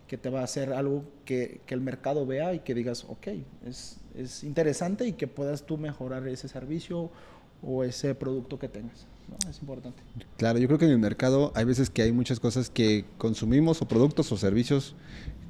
que 0.08 0.17
te 0.17 0.29
va 0.29 0.41
a 0.41 0.43
hacer 0.43 0.74
algo 0.74 1.05
que, 1.25 1.62
que, 1.65 1.74
el 1.74 1.81
mercado 1.81 2.25
vea 2.25 2.53
y 2.53 2.60
que 2.60 2.74
digas, 2.74 3.05
ok, 3.08 3.27
es, 3.65 3.98
es 4.15 4.43
interesante 4.43 5.05
y 5.05 5.13
que 5.13 5.27
puedas 5.27 5.63
tú 5.63 5.77
mejorar 5.77 6.27
ese 6.27 6.48
servicio 6.48 7.10
o 7.63 7.84
ese 7.84 8.15
producto 8.15 8.60
que 8.60 8.67
tengas. 8.67 9.05
Es 9.50 9.62
importante. 9.62 10.03
Claro, 10.38 10.60
yo 10.60 10.67
creo 10.67 10.79
que 10.79 10.86
en 10.86 10.91
el 10.91 11.00
mercado 11.00 11.51
hay 11.55 11.63
veces 11.63 11.89
que 11.89 12.01
hay 12.01 12.12
muchas 12.12 12.39
cosas 12.39 12.70
que 12.70 13.05
consumimos 13.17 13.81
o 13.81 13.88
productos 13.88 14.31
o 14.31 14.38
servicios 14.38 14.96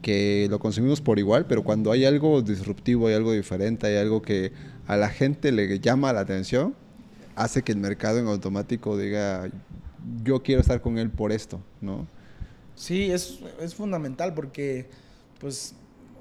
que 0.02 0.48
lo 0.50 0.60
consumimos 0.60 1.02
por 1.02 1.20
igual, 1.20 1.46
pero 1.48 1.64
cuando 1.64 1.92
hay 1.92 2.06
algo 2.06 2.42
disruptivo, 2.42 3.08
hay 3.08 3.16
algo 3.16 3.32
diferente, 3.32 3.88
hay 3.88 3.98
algo 3.98 4.22
que 4.22 4.52
a 4.88 4.98
la 4.98 5.10
gente 5.10 5.52
le 5.52 5.80
llama 5.80 6.12
la 6.14 6.22
atención, 6.22 6.76
hace 7.36 7.64
que 7.64 7.72
el 7.72 7.78
mercado 7.78 8.20
en 8.20 8.28
automático 8.28 8.98
diga, 8.98 9.50
yo 10.24 10.42
quiero 10.44 10.62
estar 10.62 10.82
con 10.82 10.98
él 10.98 11.10
por 11.10 11.32
esto, 11.32 11.60
¿no? 11.80 12.08
Sí, 12.76 13.12
es, 13.12 13.40
es 13.60 13.76
fundamental 13.76 14.34
porque, 14.34 14.90
pues, 15.40 15.76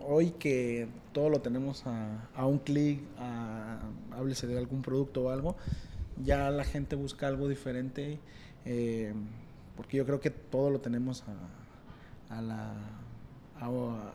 hoy 0.06 0.30
que 0.32 0.88
todo 1.12 1.28
lo 1.28 1.40
tenemos 1.40 1.87
a, 1.87 2.28
a 2.34 2.46
un 2.46 2.58
clic, 2.58 3.00
háblese 4.12 4.46
de 4.46 4.58
algún 4.58 4.82
producto 4.82 5.25
o 5.25 5.30
algo, 5.30 5.56
ya 6.25 6.50
la 6.50 6.64
gente 6.64 6.96
busca 6.96 7.26
algo 7.26 7.49
diferente, 7.49 8.18
eh, 8.64 9.12
porque 9.76 9.96
yo 9.96 10.06
creo 10.06 10.20
que 10.20 10.30
todo 10.30 10.70
lo 10.70 10.80
tenemos 10.80 11.25
a, 12.28 12.42
la, 12.42 12.75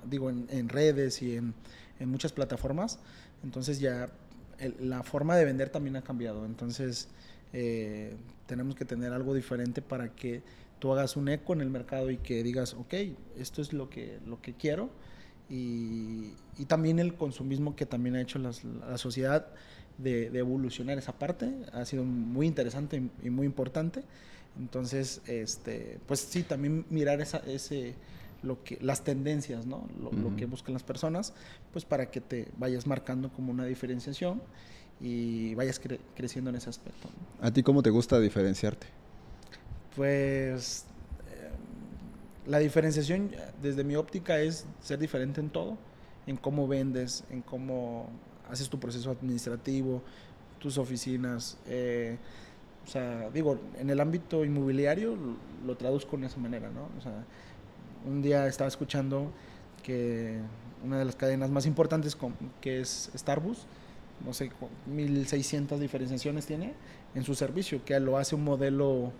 digo, 0.06 0.30
en, 0.30 0.70
redes 0.70 1.22
y 1.22 1.38
en, 1.38 1.54
muchas 2.00 2.32
plataformas, 2.32 3.00
entonces 3.44 3.80
ya 3.80 4.10
la 4.80 5.04
forma 5.04 5.36
de 5.36 5.46
vender 5.46 5.70
también 5.70 5.96
ha 5.96 6.02
cambiado, 6.02 6.46
entonces 6.46 7.10
eh, 7.58 8.18
tenemos 8.48 8.76
que 8.76 8.84
tener 8.84 9.14
algo 9.14 9.34
diferente 9.34 9.82
para 9.82 10.14
que 10.14 10.44
tú 10.80 10.92
hagas 10.92 11.16
un 11.16 11.30
eco 11.30 11.54
en 11.54 11.62
el 11.62 11.70
mercado 11.70 12.12
y 12.12 12.18
que 12.18 12.44
digas, 12.44 12.74
ok, 12.74 12.94
esto 13.38 13.62
es 13.62 13.72
lo 13.72 13.90
que, 13.90 14.20
lo 14.26 14.42
que 14.42 14.54
quiero. 14.54 14.90
Y, 15.50 16.34
también 16.68 17.00
el 17.00 17.14
consumismo 17.16 17.76
que 17.76 17.86
también 17.86 18.16
ha 18.16 18.22
hecho 18.22 18.40
la 18.40 18.98
sociedad 18.98 19.48
de, 19.98 20.28
evolucionar 20.38 20.98
esa 20.98 21.14
parte. 21.14 21.54
Ha 21.72 21.86
sido 21.86 22.04
muy 22.04 22.46
interesante 22.46 23.02
y 23.24 23.30
muy 23.30 23.46
importante. 23.46 24.04
Entonces, 24.60 25.22
este, 25.28 26.00
pues 26.08 26.20
sí, 26.20 26.44
también 26.44 26.86
mirar 26.90 27.22
esa, 27.22 27.38
ese, 27.40 27.96
lo 28.44 28.64
que, 28.64 28.78
las 28.82 29.04
tendencias, 29.04 29.66
¿no? 29.66 29.88
Lo, 30.00 30.36
que 30.36 30.46
buscan 30.46 30.74
las 30.74 30.84
personas, 30.84 31.34
pues 31.72 31.86
para 31.86 32.10
que 32.10 32.22
te 32.22 32.48
vayas 32.58 32.86
marcando 32.86 33.32
como 33.32 33.52
una 33.52 33.66
diferenciación 33.66 34.42
y 35.02 35.54
vayas 35.56 35.80
creciendo 36.16 36.50
en 36.50 36.56
ese 36.56 36.70
aspecto. 36.70 37.10
¿A 37.42 37.52
ti 37.52 37.64
cómo 37.64 37.84
te 37.84 37.90
gusta 37.90 38.20
diferenciarte? 38.20 38.88
Pues 39.96 40.86
eh, 41.30 41.52
la 42.46 42.60
diferenciación 42.60 43.32
desde 43.62 43.84
mi 43.84 43.96
óptica 43.96 44.40
es 44.40 44.66
ser 44.82 45.00
diferente 45.00 45.42
en 45.42 45.50
todo, 45.50 45.78
en 46.28 46.38
cómo 46.38 46.68
vendes, 46.68 47.24
en 47.30 47.42
cómo 47.42 48.10
haces 48.50 48.70
tu 48.70 48.80
proceso 48.80 49.12
administrativo, 49.12 50.02
tus 50.60 50.78
oficinas, 50.78 51.58
eh, 51.68 52.18
O 52.84 52.88
sea, 52.88 53.30
digo, 53.32 53.60
en 53.80 53.90
el 53.90 54.00
ámbito 54.00 54.46
inmobiliario 54.46 55.18
lo, 55.66 55.76
traduzco 55.76 56.18
de 56.18 56.28
esa 56.28 56.38
manera, 56.38 56.70
¿no? 56.70 56.88
O 56.98 57.02
sea, 57.02 57.24
un 58.06 58.22
día 58.22 58.46
estaba 58.48 58.68
escuchando 58.68 59.32
que 59.84 60.40
una 60.84 61.00
de 61.00 61.06
las 61.06 61.16
cadenas 61.16 61.50
más 61.50 61.66
importantes, 61.66 62.16
que 62.62 62.82
es 62.82 63.10
Starbucks, 63.16 63.66
no 64.24 64.34
sé, 64.34 64.52
1600 64.88 65.80
diferenciaciones 65.80 66.46
tiene 66.46 66.74
en 67.14 67.24
su 67.24 67.36
servicio, 67.36 67.84
que 67.84 68.00
lo 68.00 68.18
hace 68.18 68.36
un 68.36 68.44
modelo 68.44 69.12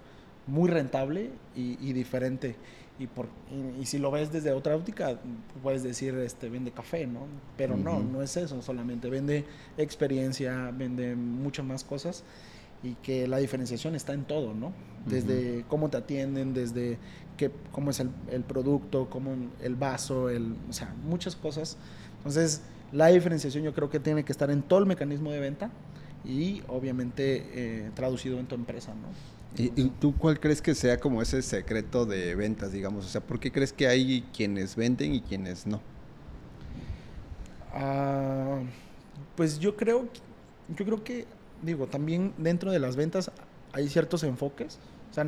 muy 0.48 0.70
rentable 0.70 1.32
y, 1.56 1.94
diferente. 1.94 2.56
Y, 2.98 3.08
por, 3.08 3.28
y, 3.80 3.86
si 3.86 3.98
lo 3.98 4.12
ves 4.12 4.32
desde 4.32 4.52
otra 4.52 4.76
óptica, 4.76 5.20
puedes 5.62 5.84
decir, 5.84 6.16
este, 6.16 6.50
vende 6.50 6.72
café, 6.72 7.08
¿no? 7.08 7.28
Pero 7.58 7.76
no, 7.76 8.00
no 8.00 8.22
es 8.22 8.38
eso 8.38 8.62
solamente. 8.62 9.10
Vende 9.10 9.46
experiencia, 9.78 10.72
vende 10.74 11.16
muchas 11.16 11.66
más 11.66 11.84
cosas 11.84 12.24
y 12.86 12.96
que 13.02 13.28
la 13.28 13.38
diferenciación 13.38 13.96
está 13.96 14.14
en 14.14 14.26
todo, 14.26 14.54
¿no? 14.54 14.72
Desde 15.06 15.66
cómo 15.68 15.90
te 15.90 15.98
atienden, 15.98 16.54
desde 16.54 16.98
qué, 17.38 17.52
cómo 17.72 17.92
es 17.92 18.00
el, 18.00 18.10
el, 18.32 18.44
producto, 18.44 19.10
cómo 19.10 19.36
el 19.62 19.76
vaso, 19.76 20.30
el, 20.30 20.56
o 20.70 20.74
sea, 20.74 20.94
muchas 21.04 21.36
cosas. 21.36 21.78
Entonces, 22.18 22.62
la 22.92 23.08
diferenciación 23.08 23.64
yo 23.64 23.74
creo 23.74 23.90
que 23.90 24.00
tiene 24.00 24.24
que 24.24 24.32
estar 24.32 24.50
en 24.52 24.62
todo 24.62 24.80
el 24.80 24.86
mecanismo 24.86 25.32
de 25.32 25.40
venta 25.40 25.72
y 26.24 26.62
obviamente 26.68 27.50
eh, 27.54 27.92
traducido 27.94 28.40
en 28.40 28.46
tu 28.48 28.56
empresa, 28.56 28.94
¿no? 28.94 29.08
¿Y, 29.58 29.90
tú 30.02 30.14
cuál 30.18 30.40
crees 30.40 30.62
que 30.62 30.76
sea 30.76 31.00
como 31.00 31.22
ese 31.22 31.42
secreto 31.42 32.06
de 32.06 32.36
ventas, 32.36 32.74
digamos? 32.74 33.06
O 33.06 33.08
sea, 33.08 33.22
¿por 33.22 33.40
qué 33.40 33.54
crees 33.54 33.72
que 33.72 33.88
hay 33.88 34.26
quienes 34.36 34.76
venden 34.76 35.16
y 35.16 35.22
quienes 35.22 35.66
no? 35.66 35.82
Ah, 37.74 38.60
pues 39.38 39.58
yo 39.58 39.78
creo, 39.78 40.10
yo 40.76 40.86
creo 40.86 41.04
que, 41.06 41.26
digo, 41.62 41.88
también 41.88 42.34
dentro 42.38 42.72
de 42.72 42.80
las 42.80 42.96
ventas 42.96 43.32
hay 43.74 43.90
ciertos 43.90 44.24
enfoques. 44.24 44.80
O 45.12 45.14
sea, 45.14 45.26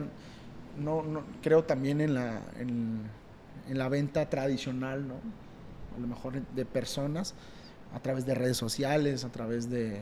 no, 0.77 1.03
no 1.03 1.23
creo 1.41 1.63
también 1.63 2.01
en 2.01 2.13
la, 2.13 2.41
en, 2.59 3.09
la 3.69 3.89
venta 3.89 4.29
tradicional, 4.29 5.07
¿no? 5.07 5.15
A 5.95 5.99
lo 5.99 6.07
mejor 6.07 6.41
de 6.41 6.65
personas 6.65 7.33
a 7.93 7.99
través 7.99 8.25
de 8.25 8.35
redes 8.35 8.57
sociales, 8.57 9.23
a 9.23 9.29
través 9.29 9.69
de 9.69 10.01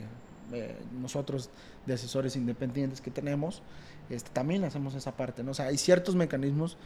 nosotros, 1.00 1.50
de 1.86 1.94
asesores 1.94 2.36
independientes 2.36 3.00
que 3.00 3.10
tenemos, 3.10 3.62
este, 4.10 4.30
también 4.30 4.64
hacemos 4.64 4.94
esa 4.94 5.16
parte, 5.16 5.42
¿no? 5.42 5.50
O 5.50 5.54
sea, 5.54 5.66
hay 5.66 5.78
ciertos 5.78 6.14
mecanismos, 6.14 6.76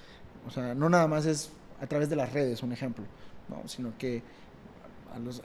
o 0.46 0.50
sea, 0.50 0.74
no 0.74 0.88
nada 0.88 1.06
más 1.06 1.26
es 1.26 1.50
a 1.80 1.86
través 1.86 2.08
de 2.08 2.16
las 2.16 2.32
redes, 2.32 2.62
un 2.62 2.72
ejemplo, 2.72 3.04
¿no? 3.48 3.66
Sino 3.68 3.92
que 3.98 4.22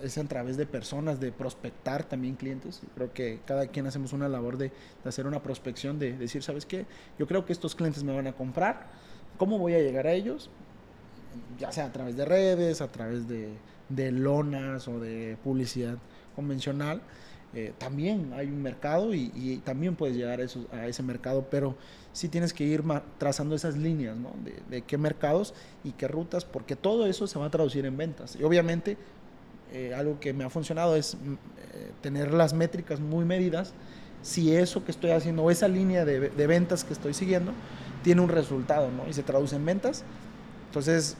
es 0.02 0.18
a 0.18 0.24
través 0.26 0.58
de 0.58 0.66
personas, 0.66 1.20
de 1.20 1.32
prospectar 1.32 2.04
también 2.04 2.36
clientes. 2.36 2.82
Creo 2.96 3.14
que 3.14 3.40
cada 3.46 3.68
quien 3.68 3.88
hacemos 3.88 4.14
una 4.14 4.30
labor 4.30 4.58
de, 4.58 4.72
hacer 5.04 5.28
una 5.28 5.42
prospección, 5.42 6.00
de 6.00 6.18
decir, 6.18 6.44
¿sabes 6.44 6.66
qué? 6.66 6.86
Yo 7.18 7.28
creo 7.28 7.46
que 7.46 7.54
estos 7.54 7.76
clientes 7.76 8.04
me 8.04 8.16
van 8.16 8.28
a 8.28 8.34
comprar. 8.34 8.88
¿Cómo 9.38 9.58
voy 9.58 9.74
a 9.74 9.80
llegar 9.80 10.08
a 10.08 10.14
ellos? 10.14 10.50
Ya 11.60 11.72
sea 11.72 11.86
a 11.86 11.92
través 11.92 12.16
de 12.16 12.26
redes, 12.26 12.82
a 12.82 12.92
través 12.92 13.28
de, 13.28 13.50
de 13.90 14.12
lonas 14.12 14.88
o 14.88 15.00
de 15.00 15.38
publicidad 15.44 15.98
convencional. 16.36 17.02
Eh, 17.56 17.74
también 17.78 18.34
hay 18.36 18.48
un 18.48 18.62
mercado 18.62 19.14
y, 19.14 19.62
también 19.64 19.96
puedes 19.96 20.18
llegar 20.18 20.42
a, 20.42 20.76
a, 20.76 20.88
ese 20.88 21.04
mercado, 21.04 21.48
pero 21.50 21.78
sí 22.12 22.28
tienes 22.28 22.54
que 22.54 22.66
ir 22.66 22.84
trazando 23.18 23.56
esas 23.56 23.78
líneas, 23.78 24.18
¿no? 24.18 24.34
De, 24.70 24.82
qué 24.82 24.98
mercados 24.98 25.54
y 25.84 25.92
qué 25.92 26.10
rutas, 26.10 26.44
porque 26.44 26.76
todo 26.76 27.06
eso 27.08 27.28
se 27.28 27.40
va 27.40 27.46
a 27.46 27.52
traducir 27.52 27.86
en 27.86 27.96
ventas. 27.96 28.36
Y 28.36 28.44
obviamente, 28.44 28.98
eh, 29.72 29.94
algo 29.94 30.20
que 30.20 30.34
me 30.34 30.44
ha 30.44 30.50
funcionado 30.50 30.96
es 30.96 31.16
mm, 31.16 31.34
eh, 31.34 31.92
tener 32.02 32.34
las 32.34 32.54
métricas 32.54 33.00
muy 33.00 33.26
medidas, 33.26 33.74
si 34.22 34.56
eso 34.56 34.84
que 34.84 34.92
estoy 34.92 35.12
haciendo 35.12 35.44
o 35.44 35.52
esa 35.52 35.68
línea 35.68 36.04
de, 36.06 36.48
ventas 36.48 36.84
que 36.84 36.94
estoy 36.94 37.14
siguiendo 37.14 37.52
tiene 38.04 38.22
un 38.22 38.30
resultado, 38.30 38.90
¿no? 38.90 39.08
Y 39.08 39.14
se 39.14 39.22
traduce 39.22 39.56
en 39.56 39.66
ventas. 39.66 40.04
Entonces, 40.68 41.16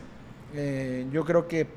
yo 1.12 1.24
creo 1.24 1.48
que 1.48 1.68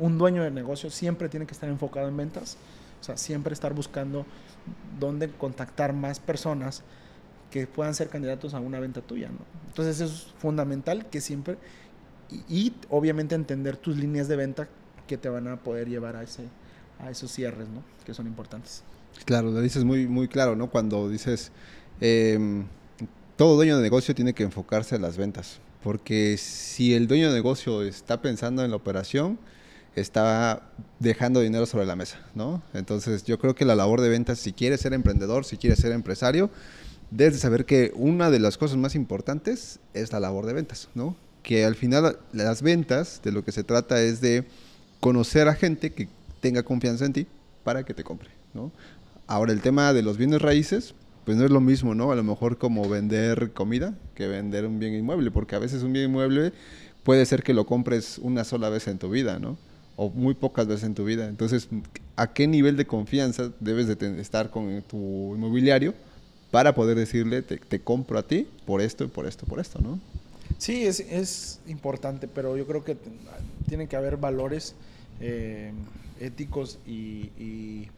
un 0.00 0.16
dueño 0.16 0.42
de 0.42 0.50
negocio 0.50 0.88
siempre 0.88 1.28
tiene 1.28 1.46
que 1.46 1.52
estar 1.52 1.68
enfocado 1.68 2.08
en 2.08 2.16
ventas 2.16 2.56
o 3.04 3.06
sea, 3.06 3.18
siempre 3.18 3.52
estar 3.52 3.74
buscando 3.74 4.24
dónde 4.98 5.28
contactar 5.28 5.92
más 5.92 6.20
personas 6.20 6.82
que 7.50 7.66
puedan 7.66 7.94
ser 7.94 8.08
candidatos 8.08 8.54
a 8.54 8.60
una 8.60 8.80
venta 8.80 9.02
tuya, 9.02 9.28
¿no? 9.28 9.40
Entonces 9.66 10.00
eso 10.00 10.14
es 10.14 10.32
fundamental 10.38 11.04
que 11.10 11.20
siempre, 11.20 11.58
y, 12.48 12.72
obviamente 12.88 13.34
entender 13.34 13.76
tus 13.76 13.98
líneas 13.98 14.26
de 14.26 14.36
venta 14.36 14.68
que 15.06 15.16
te 15.16 15.28
van 15.28 15.48
a 15.48 15.56
poder 15.56 15.88
llevar 15.88 16.16
a, 16.16 16.22
ese, 16.22 16.44
a 16.98 17.10
esos 17.10 17.30
cierres, 17.30 17.68
¿no? 17.68 17.82
Que 18.04 18.14
son 18.14 18.26
importantes. 18.26 18.82
Claro, 19.24 19.50
lo 19.50 19.60
dices 19.60 19.84
muy, 19.84 20.06
muy 20.06 20.28
claro, 20.28 20.56
¿no? 20.56 20.70
Cuando 20.70 21.08
dices, 21.08 21.52
em, 22.00 22.64
todo 23.36 23.56
dueño 23.56 23.76
de 23.76 23.82
negocio 23.82 24.14
tiene 24.14 24.34
que 24.34 24.42
enfocarse 24.42 24.96
en 24.96 25.02
las 25.02 25.16
ventas, 25.16 25.60
porque 25.82 26.36
si 26.36 26.94
el 26.94 27.06
dueño 27.06 27.28
de 27.28 27.34
negocio 27.34 27.82
está 27.82 28.20
pensando 28.20 28.64
en 28.64 28.70
la 28.70 28.76
operación, 28.76 29.38
está 29.96 30.70
dejando 30.98 31.40
dinero 31.40 31.66
sobre 31.66 31.86
la 31.86 31.96
mesa, 31.96 32.18
¿no? 32.34 32.62
Entonces 32.72 33.24
yo 33.24 33.38
creo 33.38 33.54
que 33.54 33.64
la 33.64 33.76
labor 33.76 34.00
de 34.00 34.08
ventas, 34.08 34.38
si 34.38 34.52
quieres 34.52 34.80
ser 34.80 34.92
emprendedor, 34.92 35.44
si 35.44 35.56
quieres 35.56 35.78
ser 35.78 35.92
empresario, 35.92 36.50
debes 37.10 37.34
de 37.34 37.40
saber 37.40 37.64
que 37.64 37.92
una 37.94 38.30
de 38.30 38.40
las 38.40 38.58
cosas 38.58 38.76
más 38.76 38.94
importantes 38.94 39.78
es 39.92 40.12
la 40.12 40.20
labor 40.20 40.46
de 40.46 40.52
ventas, 40.52 40.88
¿no? 40.94 41.16
Que 41.42 41.64
al 41.64 41.76
final 41.76 42.18
las 42.32 42.62
ventas 42.62 43.20
de 43.22 43.32
lo 43.32 43.44
que 43.44 43.52
se 43.52 43.64
trata 43.64 44.00
es 44.00 44.20
de 44.20 44.46
conocer 45.04 45.48
a 45.48 45.54
gente 45.54 45.92
que 45.92 46.08
tenga 46.40 46.62
confianza 46.62 47.04
en 47.04 47.12
ti 47.12 47.26
para 47.62 47.84
que 47.84 47.92
te 47.92 48.02
compre, 48.02 48.30
¿no? 48.54 48.72
Ahora 49.26 49.52
el 49.52 49.60
tema 49.60 49.92
de 49.92 50.00
los 50.00 50.16
bienes 50.16 50.40
raíces, 50.40 50.94
pues 51.26 51.36
no 51.36 51.44
es 51.44 51.50
lo 51.50 51.60
mismo, 51.60 51.94
¿no? 51.94 52.10
A 52.10 52.14
lo 52.14 52.24
mejor 52.24 52.56
como 52.56 52.88
vender 52.88 53.52
comida 53.52 53.92
que 54.14 54.26
vender 54.28 54.64
un 54.64 54.78
bien 54.78 54.94
inmueble, 54.94 55.30
porque 55.30 55.56
a 55.56 55.58
veces 55.58 55.82
un 55.82 55.92
bien 55.92 56.06
inmueble 56.06 56.54
puede 57.02 57.26
ser 57.26 57.42
que 57.42 57.52
lo 57.52 57.66
compres 57.66 58.16
una 58.16 58.44
sola 58.44 58.70
vez 58.70 58.88
en 58.88 58.96
tu 58.96 59.10
vida, 59.10 59.38
¿no? 59.38 59.58
o 59.96 60.08
muy 60.08 60.32
pocas 60.32 60.66
veces 60.66 60.84
en 60.84 60.94
tu 60.94 61.04
vida. 61.04 61.28
Entonces, 61.28 61.68
¿a 62.16 62.32
qué 62.32 62.46
nivel 62.46 62.78
de 62.78 62.86
confianza 62.86 63.50
debes 63.60 63.86
de 63.86 64.20
estar 64.22 64.48
con 64.48 64.80
tu 64.88 65.34
inmobiliario 65.34 65.92
para 66.50 66.74
poder 66.74 66.96
decirle, 66.96 67.42
te, 67.42 67.78
compro 67.78 68.18
a 68.18 68.22
ti 68.22 68.48
por 68.64 68.80
esto 68.80 69.06
por 69.08 69.26
esto, 69.26 69.44
por 69.44 69.60
esto, 69.60 69.80
¿no? 69.82 70.00
Sí, 70.56 70.86
es, 70.86 71.00
es 71.00 71.60
importante, 71.66 72.26
pero 72.26 72.56
yo 72.56 72.66
creo 72.66 72.84
que 72.84 72.96
tiene 73.68 73.86
que 73.86 73.96
haber 73.96 74.16
valores 74.16 74.74
eh, 75.20 75.72
éticos 76.20 76.78
y, 76.86 77.30
y, 77.38 77.88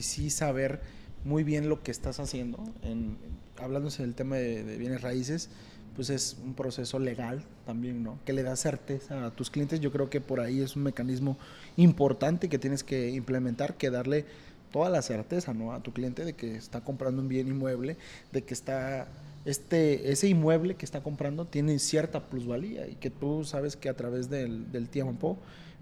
sí 0.00 0.30
saber 0.30 0.80
muy 1.24 1.42
bien 1.42 1.68
lo 1.68 1.82
que 1.82 1.90
estás 1.90 2.20
haciendo. 2.20 2.58
En, 2.82 3.16
hablándose 3.56 4.02
del 4.02 4.14
tema 4.14 4.36
de 4.36 4.76
bienes 4.78 5.02
raíces, 5.02 5.50
pues 5.98 6.10
es 6.10 6.36
un 6.44 6.54
proceso 6.54 7.00
legal 7.00 7.42
también, 7.66 8.04
¿no? 8.04 8.20
Que 8.24 8.32
le 8.32 8.44
da 8.44 8.54
certeza 8.54 9.26
a 9.26 9.30
tus 9.32 9.50
clientes. 9.50 9.80
Yo 9.80 9.90
creo 9.90 10.08
que 10.08 10.20
por 10.20 10.38
ahí 10.38 10.60
es 10.60 10.76
un 10.76 10.84
mecanismo 10.84 11.36
importante 11.76 12.48
que 12.48 12.56
tienes 12.56 12.84
que 12.84 13.10
implementar, 13.10 13.76
que 13.76 13.90
darle 13.90 14.24
toda 14.70 14.90
la 14.90 15.02
certeza, 15.02 15.54
¿no? 15.54 15.72
A 15.72 15.82
tu 15.82 15.92
cliente 15.92 16.24
de 16.24 16.34
que 16.34 16.54
está 16.54 16.82
comprando 16.82 17.20
un 17.20 17.26
bien 17.26 17.48
inmueble, 17.48 17.96
de 18.30 18.42
que 18.44 18.54
está 18.54 19.08
este, 19.44 20.12
ese 20.12 20.28
inmueble 20.28 20.76
que 20.76 20.84
está 20.84 21.02
comprando 21.02 21.46
tiene 21.46 21.80
cierta 21.80 22.20
plusvalía 22.28 22.86
y 22.86 22.94
que 22.94 23.10
tú 23.10 23.44
sabes 23.44 23.74
que 23.74 23.88
a 23.88 23.94
través 23.94 24.30
del, 24.30 24.70
del 24.70 24.88
tiempo 24.88 25.36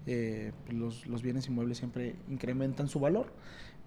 eh, 0.07 0.53
los, 0.69 1.05
los, 1.05 1.21
bienes 1.21 1.47
inmuebles 1.47 1.77
siempre 1.77 2.15
incrementan 2.29 2.87
su 2.87 2.99
valor. 2.99 3.27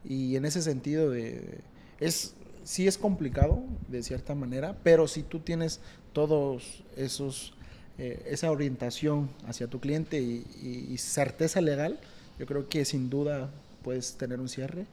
Y 0.04 0.36
en 0.36 0.44
ese 0.44 0.60
sentido 0.60 1.10
de, 1.10 1.60
es, 1.98 2.34
sí 2.62 2.86
es 2.86 2.98
complicado 2.98 3.62
de 3.88 4.02
cierta 4.02 4.34
manera, 4.34 4.76
pero 4.82 5.08
si 5.08 5.22
tú 5.22 5.40
tienes 5.40 5.80
todos 6.12 6.84
esos, 6.96 7.54
eh, 7.98 8.22
esa 8.26 8.50
orientación 8.50 9.30
hacia 9.46 9.66
tu 9.66 9.80
cliente 9.80 10.20
y, 10.20 10.94
certeza 10.98 11.60
legal, 11.60 11.98
yo 12.38 12.46
creo 12.46 12.68
que 12.68 12.84
sin 12.84 13.08
duda 13.08 13.50
puedes 13.82 14.14
tener 14.14 14.40
un 14.40 14.48
cierre. 14.48 14.86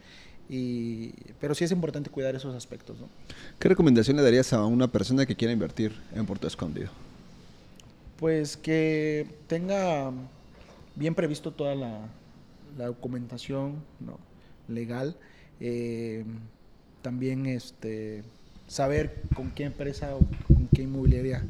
Y, 0.50 1.12
pero 1.42 1.54
sí 1.56 1.66
es 1.66 1.72
importante 1.72 2.10
cuidar 2.10 2.36
esos 2.36 2.56
aspectos. 2.56 2.98
¿no? 3.00 3.10
¿Qué 3.60 3.68
recomendación 3.68 4.16
le 4.16 4.24
darías 4.24 4.54
a 4.54 4.66
una 4.66 4.90
persona 4.90 5.26
que 5.26 5.36
quiera 5.36 5.52
invertir 5.52 5.94
en 6.16 6.26
Puerto 6.26 6.48
Escondido? 6.48 6.90
Pues 8.18 8.56
que 8.56 9.28
tenga 9.48 10.12
bien 10.98 11.16
previsto 11.16 11.52
toda 11.52 11.76
la, 11.76 12.10
documentación 12.78 13.84
legal. 14.68 15.16
Eh, 15.60 16.24
también 17.02 17.46
este, 17.46 18.24
saber 18.68 19.22
con 19.36 19.52
qué 19.52 19.64
empresa 19.64 20.16
o 20.16 20.20
con 20.48 20.68
qué 20.68 20.84
inmobiliaria 20.84 21.44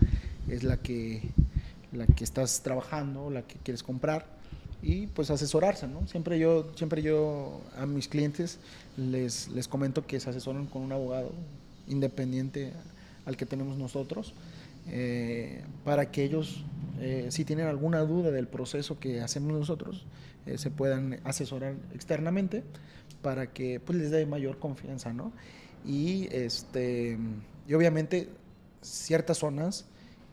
es 0.48 0.64
la 0.64 0.78
que, 0.78 1.22
la 1.92 2.06
que 2.06 2.24
estás 2.24 2.62
trabajando, 2.62 3.30
la 3.30 3.42
que 3.42 3.56
quieres 3.56 3.84
comprar 3.84 4.26
y 4.82 5.08
pues 5.08 5.32
asesorarse, 5.32 5.88
¿no? 5.88 6.08
Siempre 6.08 6.40
yo, 6.40 6.72
siempre 6.76 7.02
yo 7.02 7.60
a 7.76 7.86
mis 7.86 8.08
clientes 8.08 8.60
les, 8.96 9.50
les 9.50 9.68
comento 9.68 10.06
que 10.06 10.20
se 10.20 10.30
asesoren 10.30 10.68
con 10.68 10.84
un 10.84 10.92
abogado 10.92 11.32
independiente 11.88 12.74
al 13.26 13.36
que 13.36 13.46
tenemos 13.46 13.78
nosotros, 13.78 14.34
eh, 14.88 15.64
para 15.84 16.12
que 16.12 16.24
ellos, 16.24 16.64
eh, 17.00 17.28
si 17.30 17.46
tienen 17.46 17.68
alguna 17.68 18.02
duda 18.02 18.32
del 18.32 18.48
proceso 18.48 19.00
que 19.00 19.22
hacemos 19.22 19.52
nosotros, 19.52 20.06
eh, 20.46 20.58
se 20.58 20.72
puedan 20.72 21.20
asesorar 21.24 21.76
externamente 21.94 22.64
para 23.22 23.48
que 23.48 23.80
pues, 23.80 23.98
les 23.98 24.12
dé 24.12 24.26
mayor 24.26 24.60
confianza, 24.60 25.14
¿no? 25.14 25.32
y, 25.88 26.28
este, 26.32 27.18
y 27.68 27.74
obviamente 27.74 28.30
ciertas 28.82 29.38
zonas 29.38 29.86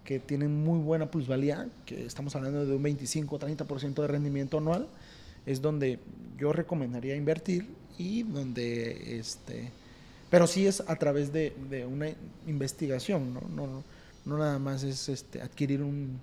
que 0.05 0.19
tienen 0.19 0.63
muy 0.63 0.79
buena 0.81 1.11
plusvalía, 1.11 1.69
que 1.87 2.05
estamos 2.05 2.37
hablando 2.37 2.67
de 2.67 2.77
un 2.77 2.83
25 2.83 3.37
o 3.37 3.39
30% 3.39 3.95
de 3.95 4.07
rendimiento 4.07 4.59
anual, 4.59 4.89
es 5.47 5.63
donde 5.63 5.99
yo 6.37 6.53
recomendaría 6.53 7.17
invertir 7.17 7.69
y 7.97 8.23
donde, 8.25 9.19
este, 9.19 9.71
pero 10.31 10.47
sí 10.47 10.67
es 10.67 10.83
a 10.87 10.97
través 10.97 11.33
de, 11.33 11.55
de 11.71 11.87
una 11.87 12.09
investigación, 12.47 13.33
¿no? 13.33 13.41
No, 13.49 13.85
no 14.27 14.39
nada 14.39 14.59
más 14.59 14.83
es 14.83 15.09
este, 15.09 15.41
adquirir 15.41 15.83
un, 15.83 16.21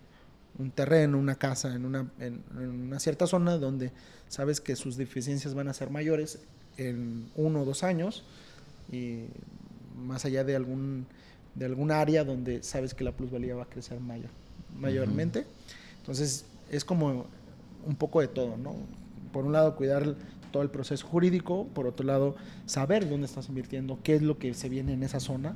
un 0.58 0.72
terreno, 0.72 1.18
una 1.18 1.36
casa 1.36 1.74
en 1.74 1.86
una, 1.86 2.12
en, 2.20 2.44
una 2.56 3.00
cierta 3.00 3.28
zona 3.28 3.58
donde 3.58 3.92
sabes 4.28 4.62
que 4.62 4.76
sus 4.76 4.98
deficiencias 4.98 5.54
van 5.54 5.68
a 5.68 5.74
ser 5.74 5.90
mayores 5.90 6.40
en 6.78 7.30
uno 7.36 7.62
o 7.62 7.66
dos 7.66 7.84
años 7.84 8.24
y 8.92 9.26
más 9.96 10.26
allá 10.26 10.44
de 10.44 10.56
algún 10.56 11.06
de 11.56 11.66
algún 11.66 11.92
área 11.92 12.24
donde 12.24 12.64
sabes 12.64 12.94
que 12.94 13.04
la 13.04 13.12
plusvalía 13.12 13.56
va 13.56 13.64
a 13.64 13.70
crecer 13.70 14.00
mayor, 14.00 14.30
mayormente. 14.78 15.46
Entonces, 16.00 16.46
es 16.70 16.86
como 16.86 17.26
un 17.86 17.96
poco 17.96 18.22
de 18.22 18.28
todo, 18.28 18.58
¿no? 18.58 18.76
Por 19.34 19.46
un 19.46 19.52
lado, 19.52 19.76
cuidar 19.76 20.16
todo 20.52 20.64
el 20.64 20.70
proceso 20.70 21.06
jurídico, 21.08 21.68
por 21.74 21.88
otro 21.88 22.06
lado, 22.06 22.36
saber 22.66 23.10
dónde 23.10 23.26
estás 23.26 23.50
invirtiendo, 23.50 24.00
qué 24.04 24.16
es 24.16 24.22
lo 24.22 24.38
que 24.38 24.54
se 24.54 24.70
viene 24.70 24.94
en 24.94 25.04
esa 25.04 25.20
zona, 25.20 25.56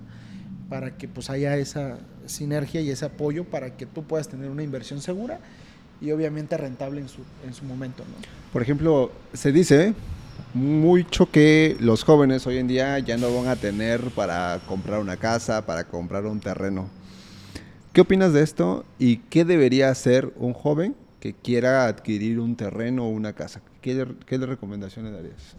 para 0.70 0.98
que 0.98 1.08
pues 1.08 1.30
haya 1.30 1.58
esa 1.58 1.98
sinergia 2.26 2.82
y 2.82 2.90
ese 2.90 3.06
apoyo 3.06 3.44
para 3.44 3.78
que 3.78 3.86
tú 3.86 4.04
puedas 4.04 4.28
tener 4.28 4.50
una 4.50 4.64
inversión 4.64 5.02
segura 5.02 5.40
y 6.02 6.12
obviamente 6.12 6.58
rentable 6.58 7.02
en 7.02 7.10
su, 7.10 7.22
en 7.46 7.54
su 7.54 7.66
momento, 7.66 8.04
¿no? 8.04 8.16
Por 8.52 8.62
ejemplo, 8.62 9.12
se 9.34 9.52
dice 9.52 9.94
mucho 10.54 11.30
que 11.30 11.76
los 11.80 12.04
jóvenes 12.04 12.48
hoy 12.48 12.58
en 12.58 12.68
día 12.68 12.98
ya 13.00 13.18
no 13.18 13.34
van 13.36 13.48
a 13.48 13.56
tener 13.56 14.02
para 14.12 14.62
comprar 14.68 15.00
una 15.00 15.18
casa, 15.18 15.66
para 15.66 15.86
comprar 15.86 16.26
un 16.26 16.40
terreno. 16.40 16.90
¿Qué 17.94 18.02
opinas 18.02 18.34
de 18.34 18.42
esto 18.42 18.86
y 19.00 19.18
qué 19.18 19.46
debería 19.46 19.90
hacer 19.90 20.34
un 20.38 20.54
joven 20.54 20.96
que 21.20 21.34
quiera 21.34 21.88
adquirir 21.88 22.40
un 22.40 22.56
terreno 22.56 23.06
o 23.06 23.10
una 23.10 23.34
casa? 23.34 23.62
¿Qué, 23.82 24.06
qué 24.26 24.38
recomendaciones 24.38 25.14
darías? 25.14 25.56